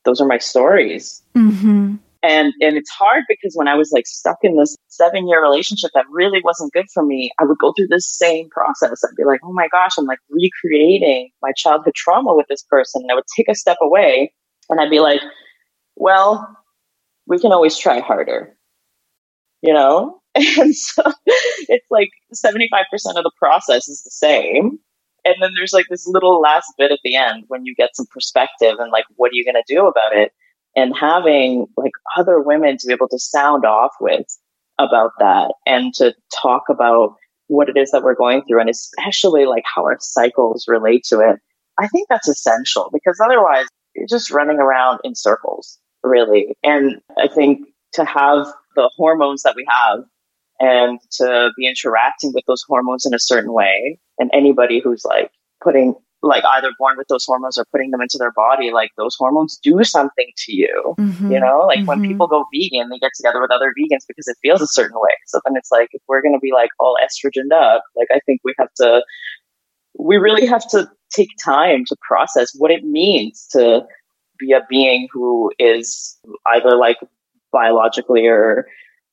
[0.05, 1.21] those are my stories.
[1.37, 1.97] Mm-hmm.
[2.23, 5.91] And and it's hard because when I was like stuck in this seven year relationship
[5.95, 9.03] that really wasn't good for me, I would go through this same process.
[9.03, 13.03] I'd be like, oh my gosh, I'm like recreating my childhood trauma with this person.
[13.03, 14.33] And I would take a step away
[14.69, 15.23] and I'd be like,
[16.01, 16.57] well,
[17.27, 18.57] we can always try harder.
[19.63, 20.17] You know?
[20.59, 21.03] And so
[21.69, 22.85] it's like 75%
[23.17, 24.79] of the process is the same.
[25.25, 28.07] And then there's like this little last bit at the end when you get some
[28.13, 30.33] perspective and like, what are you going to do about it?
[30.77, 34.27] And having like other women to be able to sound off with
[34.79, 37.17] about that and to talk about
[37.49, 41.19] what it is that we're going through and especially like how our cycles relate to
[41.19, 41.41] it.
[41.79, 46.57] I think that's essential because otherwise you're just running around in circles, really.
[46.63, 48.47] And I think to have
[48.77, 50.05] the hormones that we have
[50.61, 53.99] and to be interacting with those hormones in a certain way.
[54.19, 55.31] And anybody who's like
[55.63, 59.17] putting, like either born with those hormones or putting them into their body, like those
[59.19, 60.95] hormones do something to you.
[60.99, 61.33] Mm-hmm.
[61.33, 61.87] You know, like mm-hmm.
[61.87, 64.99] when people go vegan, they get together with other vegans because it feels a certain
[65.01, 65.15] way.
[65.27, 68.21] So then it's like, if we're going to be like all estrogened up, like I
[68.27, 69.03] think we have to,
[69.99, 73.87] we really have to take time to process what it means to
[74.41, 76.19] be a being who is
[76.55, 76.97] either like
[77.53, 78.67] biologically or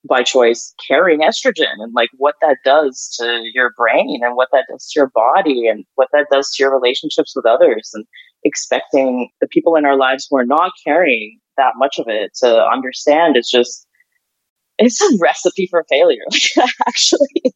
[0.07, 4.65] by choice carrying estrogen and like what that does to your brain and what that
[4.69, 8.05] does to your body and what that does to your relationships with others and
[8.43, 12.63] expecting the people in our lives who are not carrying that much of it to
[12.65, 13.85] understand is just
[14.77, 16.23] it's a recipe for failure
[16.87, 17.53] actually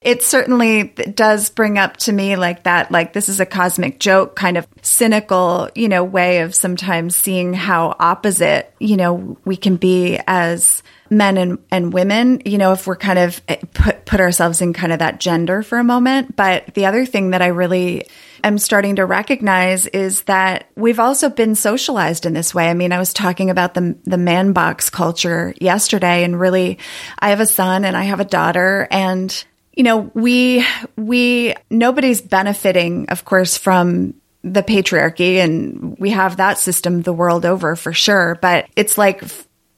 [0.00, 4.36] it certainly does bring up to me like that like this is a cosmic joke
[4.36, 9.76] kind of cynical you know way of sometimes seeing how opposite you know we can
[9.76, 14.20] be as men and, and women, you know, if we're kind of eh, put, put
[14.20, 16.36] ourselves in kind of that gender for a moment.
[16.36, 18.06] But the other thing that I really
[18.42, 22.68] am starting to recognize is that we've also been socialized in this way.
[22.68, 26.78] I mean, I was talking about the, the man box culture yesterday and really,
[27.18, 29.44] I have a son and I have a daughter and
[29.76, 30.66] you know, we,
[30.96, 37.44] we, nobody's benefiting, of course, from the patriarchy and we have that system the world
[37.44, 38.38] over for sure.
[38.40, 39.22] But it's like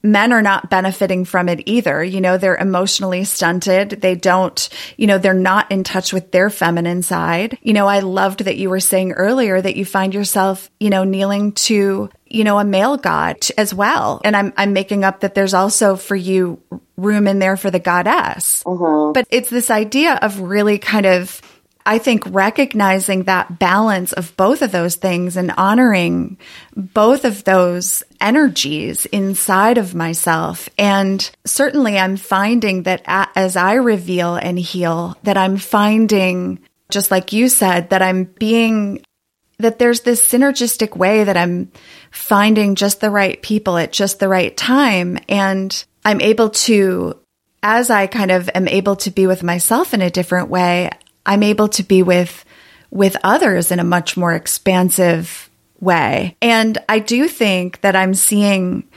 [0.02, 2.04] men are not benefiting from it either.
[2.04, 3.90] You know, they're emotionally stunted.
[3.90, 7.58] They don't, you know, they're not in touch with their feminine side.
[7.62, 11.04] You know, I loved that you were saying earlier that you find yourself, you know,
[11.04, 14.20] kneeling to, you know, a male god as well.
[14.24, 16.60] And I'm, I'm making up that there's also for you
[16.96, 18.62] room in there for the goddess.
[18.64, 19.12] Mm-hmm.
[19.12, 21.40] But it's this idea of really kind of,
[21.86, 26.36] I think recognizing that balance of both of those things and honoring
[26.76, 30.68] both of those energies inside of myself.
[30.76, 36.58] And certainly I'm finding that as I reveal and heal, that I'm finding,
[36.90, 39.02] just like you said, that I'm being
[39.58, 41.72] that there's this synergistic way that I'm
[42.10, 45.18] finding just the right people at just the right time.
[45.28, 47.18] And I'm able to,
[47.62, 50.90] as I kind of am able to be with myself in a different way,
[51.26, 52.44] I'm able to be with
[52.90, 56.36] with others in a much more expansive way.
[56.40, 58.88] And I do think that I'm seeing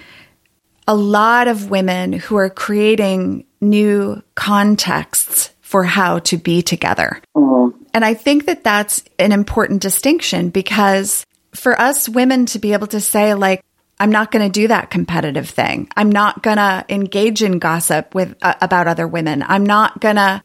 [0.88, 7.22] a lot of women who are creating new contexts for how to be together.
[7.36, 7.81] Mm-hmm.
[7.94, 12.88] And I think that that's an important distinction because for us women to be able
[12.88, 13.64] to say like
[14.00, 15.88] I'm not going to do that competitive thing.
[15.96, 19.44] I'm not going to engage in gossip with uh, about other women.
[19.44, 20.42] I'm not going to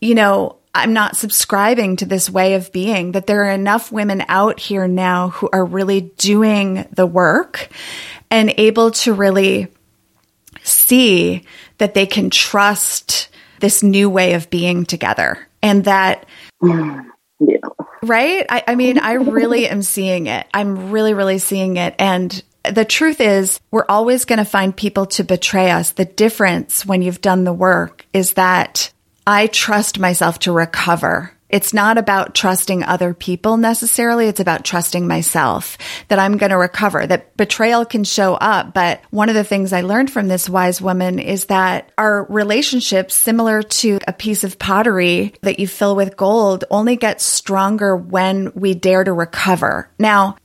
[0.00, 4.22] you know, I'm not subscribing to this way of being, that there are enough women
[4.28, 7.68] out here now who are really doing the work
[8.30, 9.68] and able to really
[10.62, 11.42] see
[11.78, 13.28] that they can trust
[13.60, 16.26] this new way of being together and that.
[16.62, 17.02] Yeah.
[18.02, 18.46] Right?
[18.48, 20.46] I, I mean, I really am seeing it.
[20.52, 21.94] I'm really, really seeing it.
[21.98, 25.92] And the truth is, we're always going to find people to betray us.
[25.92, 28.92] The difference when you've done the work is that
[29.26, 31.32] I trust myself to recover.
[31.48, 34.28] It's not about trusting other people necessarily.
[34.28, 35.78] It's about trusting myself
[36.08, 38.74] that I'm going to recover, that betrayal can show up.
[38.74, 43.14] But one of the things I learned from this wise woman is that our relationships,
[43.14, 48.52] similar to a piece of pottery that you fill with gold, only get stronger when
[48.54, 49.90] we dare to recover.
[49.98, 50.36] Now,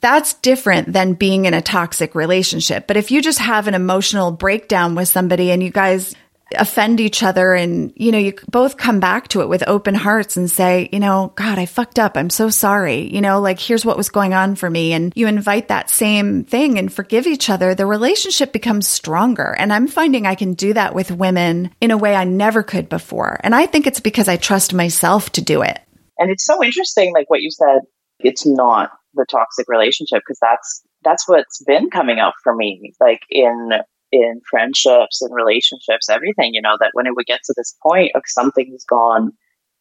[0.00, 2.86] that's different than being in a toxic relationship.
[2.86, 6.14] But if you just have an emotional breakdown with somebody and you guys
[6.56, 10.36] offend each other and you know you both come back to it with open hearts
[10.36, 12.16] and say you know god i fucked up.
[12.16, 13.12] I'm so sorry.
[13.12, 14.92] You know like here's what was going on for me.
[14.92, 19.54] And you invite that same thing and forgive each other the relationship becomes stronger.
[19.58, 22.88] And i'm finding i can do that with women in a way i never could
[22.88, 23.40] before.
[23.42, 25.78] And i think it's because i trust myself to do it.
[26.18, 27.80] And it's so interesting like what you said
[28.18, 33.20] it's not the toxic relationship because that's that's what's been coming up for me like
[33.30, 33.70] in
[34.12, 38.10] in friendships and relationships everything you know that when it would get to this point
[38.14, 39.32] of something's gone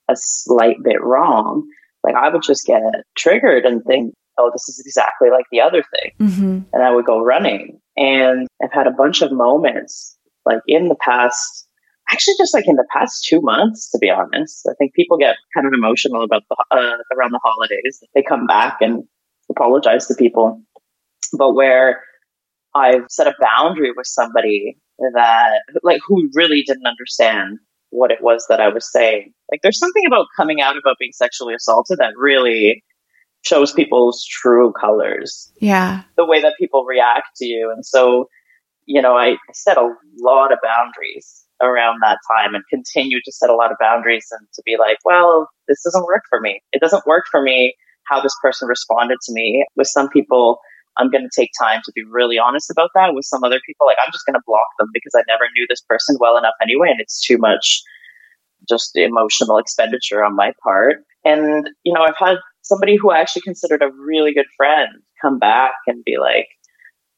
[0.09, 1.65] a slight bit wrong
[2.03, 2.81] like i would just get
[3.17, 6.59] triggered and think oh this is exactly like the other thing mm-hmm.
[6.73, 10.95] and i would go running and i've had a bunch of moments like in the
[10.95, 11.67] past
[12.11, 14.67] actually just like in the past two months, to be honest.
[14.69, 18.03] I think people get kind of emotional about the, uh, around the holidays.
[18.15, 19.03] They come back and
[19.49, 20.61] apologize to people.
[21.37, 22.03] But where
[22.75, 27.59] I've set a boundary with somebody that, like, who really didn't understand
[27.89, 29.33] what it was that I was saying.
[29.51, 32.83] Like, there's something about coming out about being sexually assaulted that really
[33.41, 35.51] shows people's true colors.
[35.59, 36.03] Yeah.
[36.17, 37.71] The way that people react to you.
[37.73, 38.27] And so,
[38.85, 39.89] you know, I set a
[40.19, 44.47] lot of boundaries around that time and continue to set a lot of boundaries and
[44.53, 46.61] to be like, well, this doesn't work for me.
[46.71, 47.75] It doesn't work for me
[48.07, 49.65] how this person responded to me.
[49.75, 50.59] With some people,
[50.99, 53.13] I'm going to take time to be really honest about that.
[53.13, 55.65] With some other people, like I'm just going to block them because I never knew
[55.67, 56.89] this person well enough anyway.
[56.89, 57.81] And it's too much
[58.67, 60.97] just emotional expenditure on my part.
[61.25, 64.89] And, you know, I've had somebody who I actually considered a really good friend
[65.21, 66.47] come back and be like,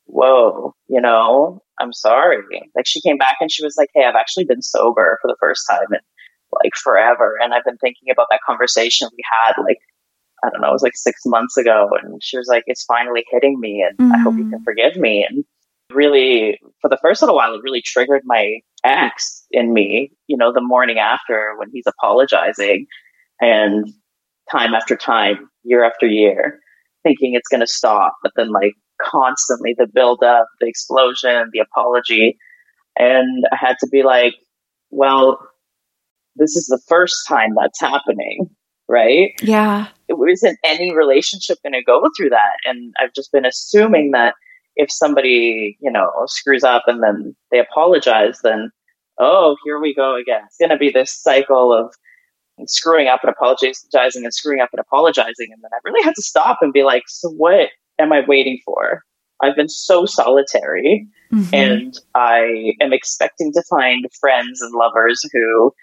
[0.05, 2.37] whoa, you know, I'm sorry.
[2.75, 5.37] Like she came back and she was like, Hey, I've actually been sober for the
[5.39, 5.99] first time in
[6.63, 7.37] like forever.
[7.41, 9.77] And I've been thinking about that conversation we had like,
[10.43, 11.89] I don't know, it was like six months ago.
[12.01, 14.13] And she was like, it's finally hitting me and mm-hmm.
[14.13, 14.63] I hope you can mm.
[14.63, 15.25] forgive me.
[15.27, 15.43] And
[15.91, 20.51] really, for the first little while, it really triggered my ex in me, you know,
[20.51, 22.87] the morning after when he's apologizing
[23.39, 23.87] and
[24.51, 26.59] time after time, year after year,
[27.03, 28.13] thinking it's going to stop.
[28.23, 32.37] But then like constantly the build up, the explosion, the apology.
[32.97, 34.35] And I had to be like,
[34.89, 35.39] well,
[36.35, 38.49] this is the first time that's happening,
[38.91, 39.31] right?
[39.41, 39.87] Yeah.
[40.09, 42.57] It isn't any relationship going to go through that.
[42.65, 44.35] And I've just been assuming that
[44.75, 48.69] if somebody, you know, screws up and then they apologize, then,
[49.17, 50.41] oh, here we go again.
[50.45, 51.93] It's going to be this cycle of
[52.67, 55.47] screwing up and apologizing and screwing up and apologizing.
[55.51, 58.59] And then I really had to stop and be like, so what am I waiting
[58.65, 59.03] for?
[59.41, 61.55] I've been so solitary mm-hmm.
[61.55, 65.73] and I am expecting to find friends and lovers who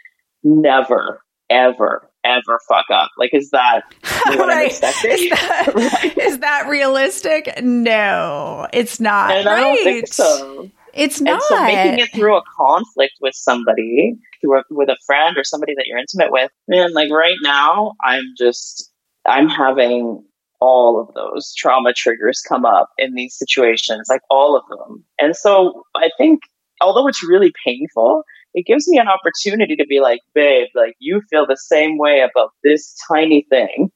[0.45, 1.21] never,
[1.51, 3.11] ever, ever fuck up.
[3.17, 3.83] Like, is that
[4.27, 4.59] what right.
[4.59, 5.11] I'm expecting?
[5.11, 5.73] Is that,
[6.03, 6.19] right.
[6.19, 7.63] is that realistic?
[7.63, 9.33] No, it's not.
[9.33, 9.59] And right.
[9.59, 10.71] I don't think so.
[10.95, 11.35] It's not.
[11.35, 15.45] And so making it through a conflict with somebody, through a, with a friend or
[15.45, 18.91] somebody that you're intimate with, man, like right now, I'm just,
[19.27, 20.25] I'm having
[20.61, 25.05] all of those trauma triggers come up in these situations, like all of them.
[25.19, 26.41] And so I think,
[26.81, 28.25] although it's really painful,
[28.55, 32.21] it gives me an opportunity to be like, babe, like you feel the same way
[32.21, 33.91] about this tiny thing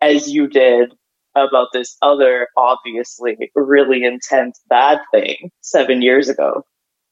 [0.00, 0.92] as you did
[1.36, 6.62] about this other obviously really intense bad thing seven years ago.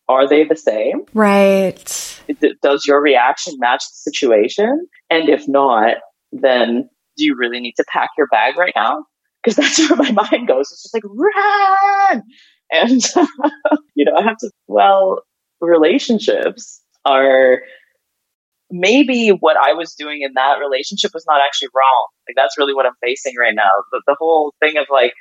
[0.08, 1.02] Are they the same?
[1.14, 2.20] Right.
[2.62, 4.86] Does your reaction match the situation?
[5.10, 5.96] And if not,
[6.32, 9.04] then do you really need to pack your bag right now?
[9.42, 10.70] Because that's where my mind goes.
[10.70, 12.22] It's just like, run!
[12.70, 13.02] And,
[13.94, 15.22] you know, I have to, well,
[15.68, 17.62] relationships are
[18.70, 22.06] maybe what I was doing in that relationship was not actually wrong.
[22.28, 23.70] Like, that's really what I'm facing right now.
[23.90, 25.12] The, the whole thing of like,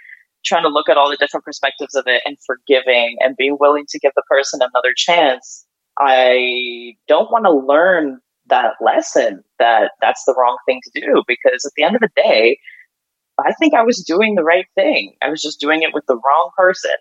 [0.45, 3.85] trying to look at all the different perspectives of it and forgiving and being willing
[3.89, 5.65] to give the person another chance.
[5.99, 11.65] I don't want to learn that lesson that that's the wrong thing to do because
[11.65, 12.57] at the end of the day,
[13.39, 15.15] I think I was doing the right thing.
[15.21, 16.91] I was just doing it with the wrong person.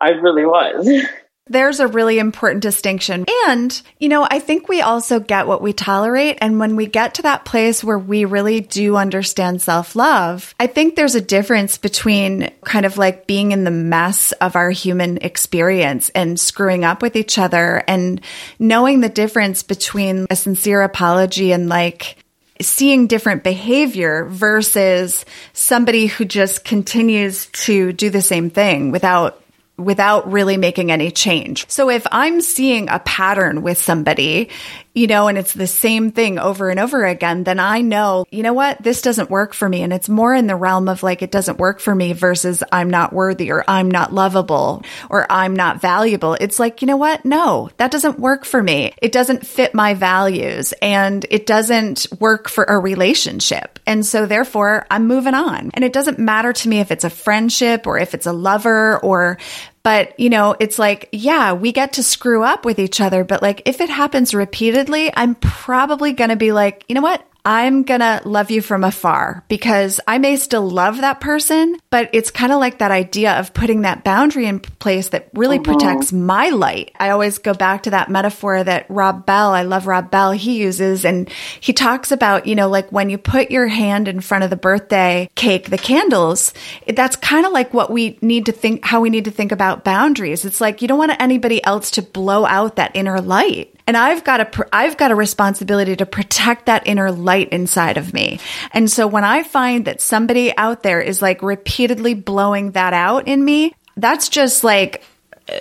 [0.00, 0.88] I really was.
[1.48, 3.26] There's a really important distinction.
[3.48, 6.38] And, you know, I think we also get what we tolerate.
[6.40, 10.68] And when we get to that place where we really do understand self love, I
[10.68, 15.18] think there's a difference between kind of like being in the mess of our human
[15.18, 18.20] experience and screwing up with each other and
[18.60, 22.16] knowing the difference between a sincere apology and like,
[22.60, 29.41] seeing different behavior versus somebody who just continues to do the same thing without
[29.84, 31.68] without really making any change.
[31.68, 34.48] So if I'm seeing a pattern with somebody,
[34.94, 38.42] you know, and it's the same thing over and over again, then I know, you
[38.42, 39.82] know what, this doesn't work for me.
[39.82, 42.90] And it's more in the realm of like, it doesn't work for me versus I'm
[42.90, 46.34] not worthy or I'm not lovable or I'm not valuable.
[46.34, 47.24] It's like, you know what?
[47.24, 48.92] No, that doesn't work for me.
[49.00, 53.78] It doesn't fit my values and it doesn't work for a relationship.
[53.86, 55.70] And so therefore I'm moving on.
[55.72, 58.98] And it doesn't matter to me if it's a friendship or if it's a lover
[58.98, 59.38] or
[59.82, 63.24] but, you know, it's like, yeah, we get to screw up with each other.
[63.24, 67.26] But like, if it happens repeatedly, I'm probably going to be like, you know what?
[67.44, 72.30] I'm gonna love you from afar because I may still love that person, but it's
[72.30, 75.72] kind of like that idea of putting that boundary in place that really Uh-huh.
[75.72, 76.92] protects my light.
[77.00, 80.58] I always go back to that metaphor that Rob Bell, I love Rob Bell, he
[80.58, 81.28] uses, and
[81.60, 84.56] he talks about, you know, like when you put your hand in front of the
[84.56, 86.54] birthday cake, the candles,
[86.86, 89.82] that's kind of like what we need to think, how we need to think about
[89.82, 90.44] boundaries.
[90.44, 93.74] It's like you don't want anybody else to blow out that inner light.
[93.92, 98.14] And I've got a, I've got a responsibility to protect that inner light inside of
[98.14, 98.40] me.
[98.72, 103.28] And so when I find that somebody out there is like repeatedly blowing that out
[103.28, 105.02] in me, that's just like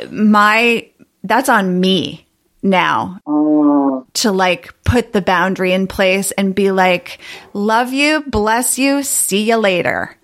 [0.10, 0.90] my,
[1.26, 2.26] that's on me
[2.64, 3.20] now
[4.14, 7.20] to like put the boundary in place and be like,
[7.52, 10.16] love you, bless you, see you later.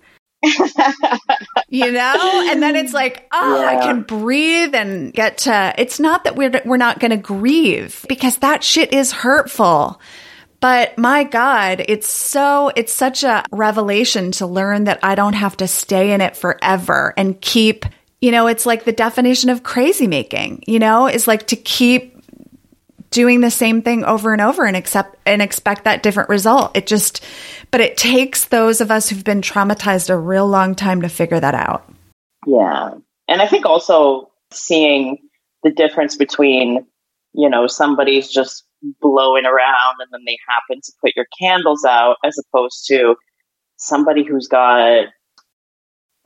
[1.68, 2.48] You know?
[2.50, 6.62] And then it's like oh i can breathe and get to it's not that we're
[6.64, 10.00] we're not going to grieve because that shit is hurtful.
[10.60, 15.56] But my god it's so it's such a revelation to learn that i don't have
[15.58, 17.84] to stay in it forever and keep
[18.20, 21.06] you know it's like the definition of crazy making you know?
[21.06, 22.17] Is like to keep
[23.10, 26.76] doing the same thing over and over and accept and expect that different result.
[26.76, 27.24] It just
[27.70, 31.40] but it takes those of us who've been traumatized a real long time to figure
[31.40, 31.90] that out.
[32.46, 32.90] yeah.
[33.28, 35.18] And I think also seeing
[35.62, 36.86] the difference between,
[37.34, 38.64] you know, somebody's just
[39.00, 43.16] blowing around and then they happen to put your candles out as opposed to
[43.76, 45.06] somebody who's got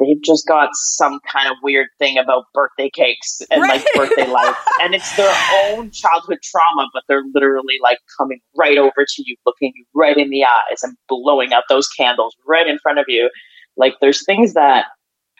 [0.02, 4.58] they've just got some kind of weird thing about birthday cakes and like birthday lights.
[4.82, 5.34] And it's their
[5.64, 10.16] own childhood trauma but they're literally like coming right over to you looking you right
[10.16, 13.30] in the eyes and blowing out those candles right in front of you.
[13.76, 14.86] Like there's things that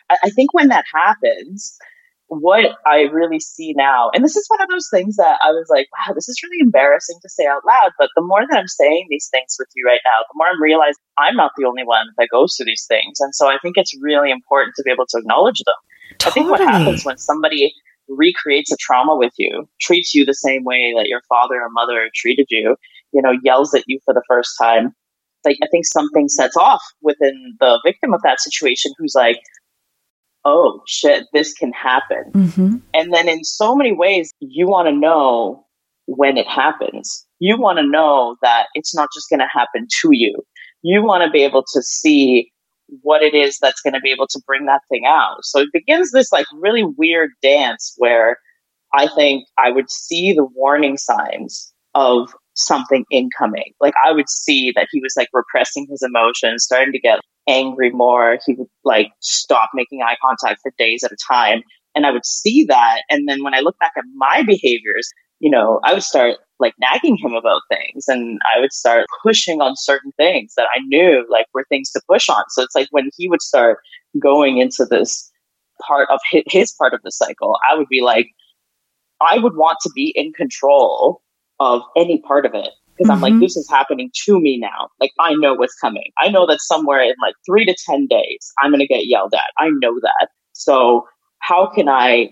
[0.09, 1.77] I, I think when that happens
[2.27, 5.67] what I really see now, and this is one of those things that I was
[5.69, 7.91] like, wow, this is really embarrassing to say out loud.
[7.97, 10.61] But the more that I'm saying these things with you right now, the more I'm
[10.61, 13.19] realizing I'm not the only one that goes through these things.
[13.19, 15.75] And so I think it's really important to be able to acknowledge them.
[16.25, 17.73] I think what happens when somebody
[18.07, 22.09] recreates a trauma with you, treats you the same way that your father or mother
[22.13, 22.75] treated you,
[23.11, 24.93] you know, yells at you for the first time,
[25.45, 29.37] like I think something sets off within the victim of that situation who's like,
[30.45, 32.31] oh shit, this can happen.
[32.33, 35.65] hmm And then in so many ways, you want to know
[36.05, 37.25] when it happens.
[37.39, 40.41] You want to know that it's not just going to happen to you.
[40.81, 42.51] You want to be able to see
[43.01, 45.37] what it is that's going to be able to bring that thing out.
[45.43, 48.37] So it begins this like really weird dance where
[48.93, 53.73] I think I would see the warning signs of something incoming.
[53.79, 57.91] Like I would see that he was like repressing his emotions, starting to get angry
[57.91, 58.37] more.
[58.45, 61.63] He would like stop making eye contact for days at a time.
[61.95, 63.03] And I would see that.
[63.09, 66.73] And then when I look back at my behaviors, you know, I would start like
[66.79, 71.25] nagging him about things and I would start pushing on certain things that I knew
[71.29, 72.43] like were things to push on.
[72.49, 73.79] So it's like when he would start
[74.21, 75.29] going into this
[75.85, 78.27] part of his, part of the cycle, I would be like,
[79.21, 81.21] I would want to be in control
[81.59, 82.69] of any part of it.
[82.97, 83.41] Because I'm like, Mhm.
[83.41, 84.89] this is happening to me now.
[84.99, 86.11] Like, I know what's coming.
[86.19, 89.33] I know that somewhere in like three to 10 days, I'm going to get yelled
[89.33, 89.51] at.
[89.57, 90.27] I know that.
[90.53, 91.07] So,
[91.39, 92.29] how can I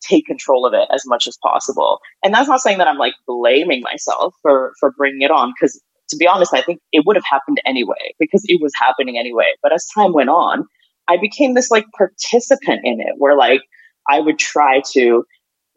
[0.00, 1.98] take control of it as much as possible?
[2.22, 5.52] And that's not saying that I'm like blaming myself for, for bringing it on.
[5.52, 9.18] Because to be honest, I think it would have happened anyway because it was happening
[9.18, 9.52] anyway.
[9.62, 10.66] But as time went on,
[11.08, 13.62] I became this like participant in it where like
[14.08, 15.24] I would try to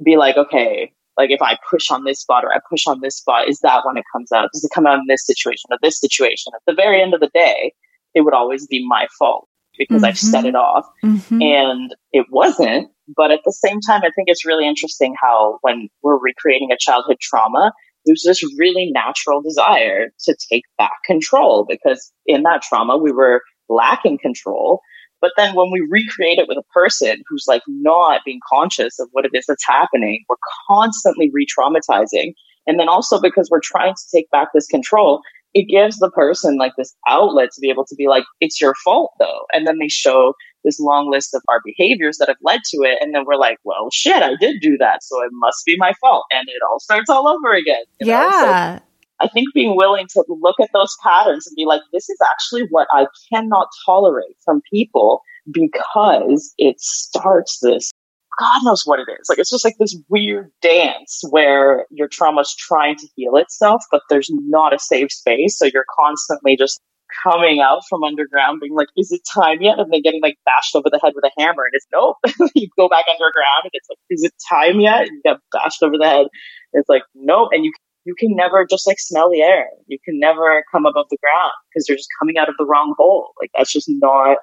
[0.03, 3.17] be like, okay, like if I push on this spot or I push on this
[3.17, 4.49] spot, is that when it comes out?
[4.53, 6.53] Does it come out in this situation or this situation?
[6.55, 7.73] At the very end of the day,
[8.13, 9.47] it would always be my fault
[9.77, 10.49] because I've set Mhm.
[10.49, 12.89] it off hmm and it wasn't.
[13.15, 16.77] But at the same time, I think it's really interesting how when we're recreating a
[16.77, 17.71] childhood trauma,
[18.05, 23.41] there's this really natural desire to take back control because in that trauma, we were
[23.69, 24.81] lacking control.
[25.21, 29.09] But then when we recreate it with a person who's like not being conscious of
[29.11, 30.35] what it is that's happening, we're
[30.69, 32.33] constantly re traumatizing.
[32.67, 35.21] And then also because we're trying to take back this control,
[35.53, 38.75] it gives the person like this outlet to be able to be like, it's your
[38.83, 39.45] fault though.
[39.53, 42.97] And then they show this long list of our behaviors that have led to it.
[43.01, 45.01] And then we're like, well, shit, I did do that.
[45.01, 46.25] So it must be my fault.
[46.31, 47.83] And it all starts all over again.
[47.99, 48.29] you know?
[48.31, 48.79] So Yeah.
[49.19, 52.67] I think being willing to look at those patterns and be like, this is actually
[52.69, 57.91] what I cannot tolerate from people because it starts this,
[58.39, 59.27] God knows what it is.
[59.29, 63.83] Like, it's just like this weird dance where your trauma is trying to heal itself,
[63.89, 65.57] but there's not a safe space.
[65.57, 66.79] So you're constantly just
[67.23, 69.79] coming out from underground being like, is it time yet?
[69.79, 72.17] And then getting like bashed over the head with a hammer and it's nope.
[72.55, 75.07] you go back underground and it's like, is it time yet?
[75.07, 76.27] And you get bashed over the head.
[76.73, 77.49] and It's like, nope.
[77.53, 77.71] And you
[78.07, 79.67] you can never just like smell the air.
[79.87, 82.95] You can never come above the ground because you're just coming out of the wrong
[82.97, 83.33] hole.
[83.39, 84.37] Like that's just not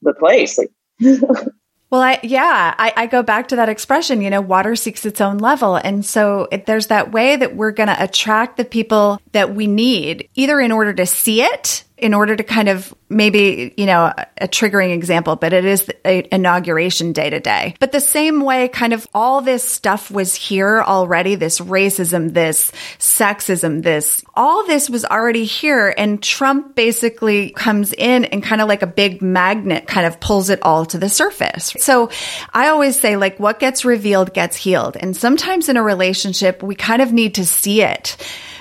[0.00, 0.58] the place.
[0.58, 0.70] Like
[1.90, 5.20] Well, I, yeah, I, I, go back to that expression, you know, water seeks its
[5.20, 5.76] own level.
[5.76, 10.26] And so there's that way that we're going to attract the people that we need,
[10.34, 14.48] either in order to see it in order to kind of maybe, you know, a,
[14.48, 17.76] triggering example, but it is inauguration day to day.
[17.78, 21.36] But the same way, kind of all this stuff was here already.
[21.36, 25.94] This racism, this sexism, this, all this was already here.
[25.96, 30.50] And Trump basically comes in and kind of like a big magnet kind of pulls
[30.50, 31.72] it all to the surface.
[31.78, 32.10] So
[32.52, 34.96] I always say like what gets revealed gets healed.
[34.98, 38.16] And sometimes in a relationship, we kind of need to see it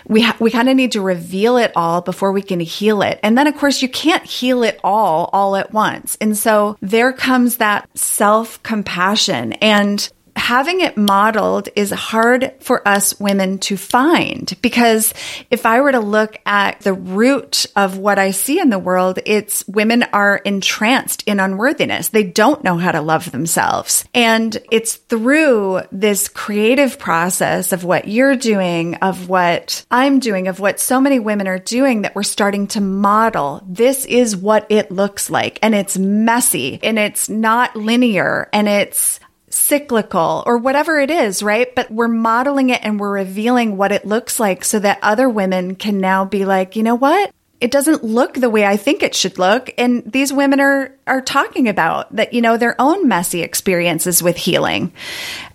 [0.07, 3.19] we ha- we kind of need to reveal it all before we can heal it.
[3.23, 6.17] And then of course you can't heal it all all at once.
[6.21, 13.57] And so there comes that self-compassion and having it modeled is hard for us women
[13.59, 15.13] to find because
[15.49, 19.19] if I were to look at the root of what I see in the world,
[19.25, 22.09] it's women are entranced in unworthiness.
[22.09, 24.03] They don't know how to love themselves.
[24.13, 30.59] And it's through this creative process of what you're doing, of what I'm doing, of
[30.59, 33.63] what so many women are doing that we're starting to model.
[33.65, 35.59] This is what it looks like.
[35.61, 39.20] And it's messy and it's not linear and it's
[39.51, 41.73] cyclical or whatever it is, right?
[41.75, 45.75] But we're modeling it and we're revealing what it looks like so that other women
[45.75, 47.31] can now be like, you know what?
[47.59, 49.71] It doesn't look the way I think it should look.
[49.77, 54.35] And these women are, are talking about that, you know, their own messy experiences with
[54.35, 54.93] healing.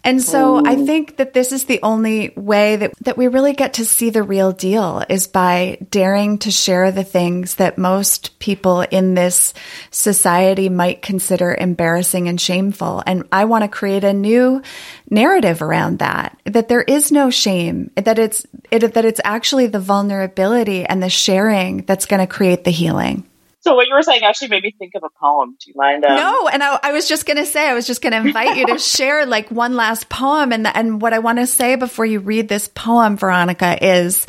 [0.07, 0.87] And so I oh.
[0.87, 4.23] think that this is the only way that, that we really get to see the
[4.23, 9.53] real deal is by daring to share the things that most people in this
[9.91, 13.03] society might consider embarrassing and shameful.
[13.05, 14.63] And I want to create a new
[15.11, 19.81] narrative around that, that there is no shame, that it's, it, that it's actually the
[19.81, 23.29] vulnerability and the sharing that's going to create the healing.
[23.67, 25.57] So what you were saying actually made me think of a poem.
[25.59, 26.05] Do you mind?
[26.05, 26.15] Um...
[26.15, 28.57] No, and I, I, was just going to say, I was just going to invite
[28.57, 30.53] you to share like one last poem.
[30.53, 34.25] And and what I want to say before you read this poem, Vironika, is,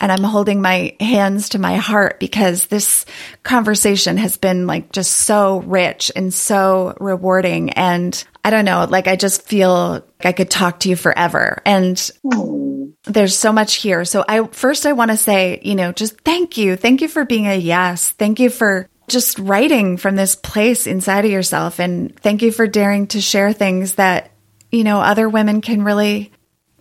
[0.00, 3.06] and I'm holding my hands to my heart because this
[3.44, 7.70] conversation has been like just so rich and so rewarding.
[7.70, 11.62] And I don't know, like I just feel like I could talk to you forever.
[11.64, 12.69] And mm.
[13.04, 14.04] There's so much here.
[14.04, 16.76] So I first I want to say, you know, just thank you.
[16.76, 18.10] Thank you for being a yes.
[18.10, 22.66] Thank you for just writing from this place inside of yourself and thank you for
[22.66, 24.30] daring to share things that,
[24.70, 26.32] you know, other women can really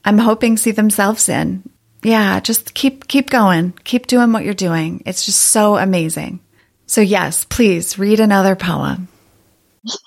[0.06, 1.70] I'm hoping see themselves in.
[2.04, 3.74] Yeah, just keep keep going.
[3.84, 5.04] Keep doing what you're doing.
[5.06, 6.40] It's just so amazing.
[6.86, 9.08] So yes, please read another poem.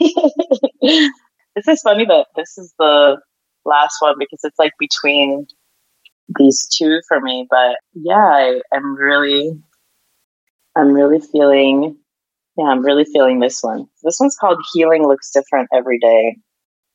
[1.54, 3.18] This is funny that this is the
[3.64, 5.46] last one because it's like between
[6.38, 7.46] these two for me.
[7.48, 9.52] But yeah, I, am really,
[10.76, 11.96] I'm really feeling,
[12.56, 13.86] yeah, I'm really feeling this one.
[14.02, 16.36] This one's called Healing Looks Different Every Day.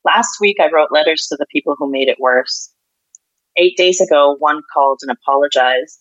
[0.06, 2.74] Last week, I wrote letters to the people who made it worse.
[3.58, 6.00] Eight days ago, one called and apologized.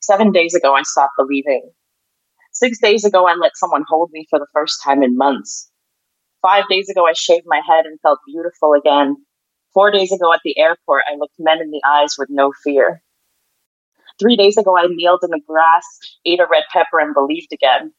[0.00, 1.70] Seven days ago, I stopped believing.
[2.52, 5.70] Six days ago, I let someone hold me for the first time in months.
[6.42, 9.16] Five days ago, I shaved my head and felt beautiful again.
[9.76, 13.02] Four days ago at the airport, I looked men in the eyes with no fear.
[14.18, 15.84] Three days ago, I kneeled in the grass,
[16.24, 17.92] ate a red pepper, and believed again.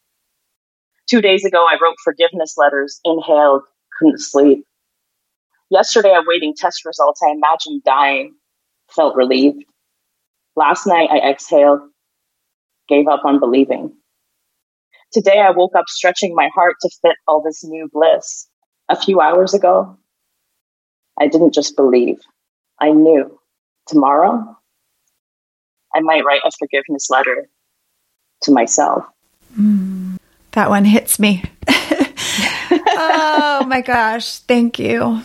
[1.08, 3.62] Two days ago, I wrote forgiveness letters, inhaled,
[4.00, 4.66] couldn't sleep.
[5.70, 8.34] Yesterday, awaiting test results, I imagined dying,
[8.90, 9.64] felt relieved.
[10.56, 11.82] Last night, I exhaled,
[12.90, 13.94] gave up on believing.
[15.12, 18.48] Today I woke up stretching my heart to fit all this new bliss.
[18.90, 19.96] A few hours ago,
[21.20, 22.20] I didn't just believe,
[22.80, 23.40] I knew.
[23.88, 24.58] Tomorrow,
[25.96, 27.48] I might write a forgiveness letter
[28.44, 29.06] to myself.
[29.58, 30.18] Mm,
[30.52, 31.44] that one hits me.
[32.70, 34.40] oh my gosh.
[34.40, 35.22] Thank you.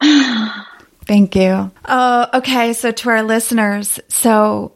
[1.04, 1.70] Thank you.
[1.84, 2.72] Oh, okay.
[2.72, 4.72] So to our listeners, so,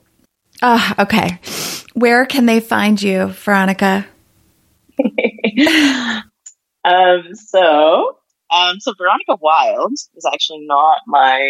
[0.63, 1.39] uh, okay.
[1.95, 4.07] Where can they find you, Vironika?
[6.85, 8.17] um, so,
[8.51, 11.41] um, so Vironika Wilde is actually not my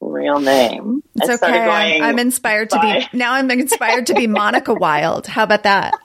[0.00, 1.02] real name.
[1.16, 1.46] It's okay.
[1.46, 3.00] I'm, I'm, inspired by...
[3.00, 3.34] to be now.
[3.34, 5.26] I'm inspired to be Monica Wild.
[5.26, 5.92] How about that?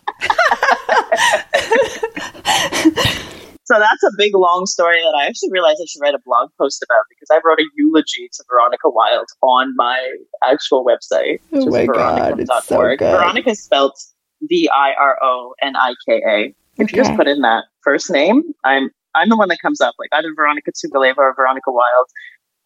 [3.64, 6.50] so that's a big long story that I actually realized I should write a blog
[6.60, 10.14] post about because I wrote a eulogy to Vironika Wilde on my
[10.46, 11.40] actual website.
[11.54, 13.00] Oh my god, it's so good.
[13.00, 13.94] Vironika spelled
[14.42, 16.54] V I R O N I K A.
[16.80, 16.98] If okay.
[16.98, 20.10] you just put in that first name, I'm I'm the one that comes up, like
[20.14, 22.10] either Vironika Tugaleva or Vironika Wilde.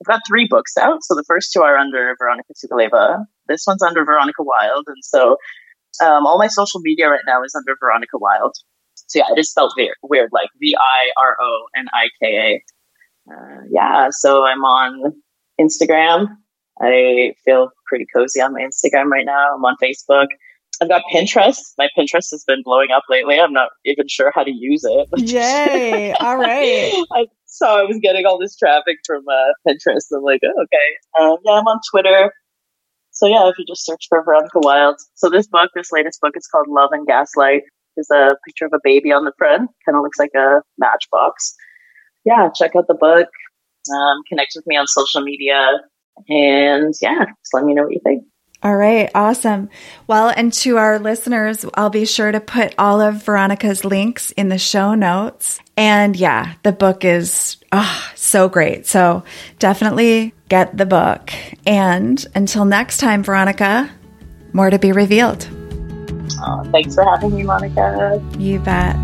[0.01, 1.03] I've got three books out.
[1.03, 3.25] So the first two are under Vironika Tugaleva.
[3.47, 4.85] This one's under Vironika Wilde.
[4.87, 5.37] And so
[6.03, 8.55] um, all my social media right now is under Vironika Wilde.
[8.95, 12.37] So yeah, it just felt weird, weird like V I R O N I K
[12.37, 13.31] A.
[13.31, 15.13] Uh, yeah, so I'm on
[15.59, 16.27] Instagram.
[16.81, 19.55] I feel pretty cozy on my Instagram right now.
[19.55, 20.27] I'm on Facebook.
[20.81, 21.59] I've got Pinterest.
[21.77, 23.39] My Pinterest has been blowing up lately.
[23.39, 25.07] I'm not even sure how to use it.
[25.17, 26.11] Yay!
[26.19, 26.93] All right.
[27.13, 30.07] I saw I was getting all this traffic from uh, Pinterest.
[30.15, 31.23] I'm like, oh, okay.
[31.23, 32.33] Um, yeah, I'm on Twitter.
[33.11, 34.97] So yeah, if you just search for Vironika Wilde.
[35.15, 37.63] So this book, this latest book, is called Love and Gaslight.
[37.95, 39.69] There's a picture of a baby on the front.
[39.85, 41.53] Kind of looks like a matchbox.
[42.25, 43.27] Yeah, check out the book.
[43.93, 45.81] Um, connect with me on social media.
[46.29, 48.23] And yeah, just let me know what you think.
[48.63, 49.69] All right, awesome.
[50.05, 54.49] Well, and to our listeners, I'll be sure to put all of Vironika's links in
[54.49, 55.59] the show notes.
[55.75, 58.85] And yeah, the book is oh, so great.
[58.85, 59.23] So
[59.57, 61.31] definitely get the book.
[61.65, 63.89] And until next time, Vironika,
[64.53, 65.47] more to be revealed.
[66.43, 68.23] Oh, thanks for having me, Monica.
[68.37, 68.95] You bet.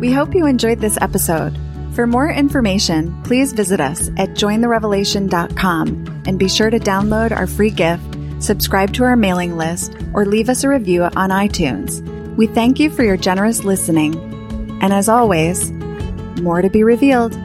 [0.00, 1.54] We hope you enjoyed this episode.
[1.94, 7.70] For more information, please visit us at jointherevelation.com and be sure to download our free
[7.70, 12.00] gift, subscribe to our mailing list, or leave us a review on iTunes.
[12.36, 14.14] We thank you for your generous listening.
[14.80, 15.72] And as always,
[16.40, 17.36] more to be revealed.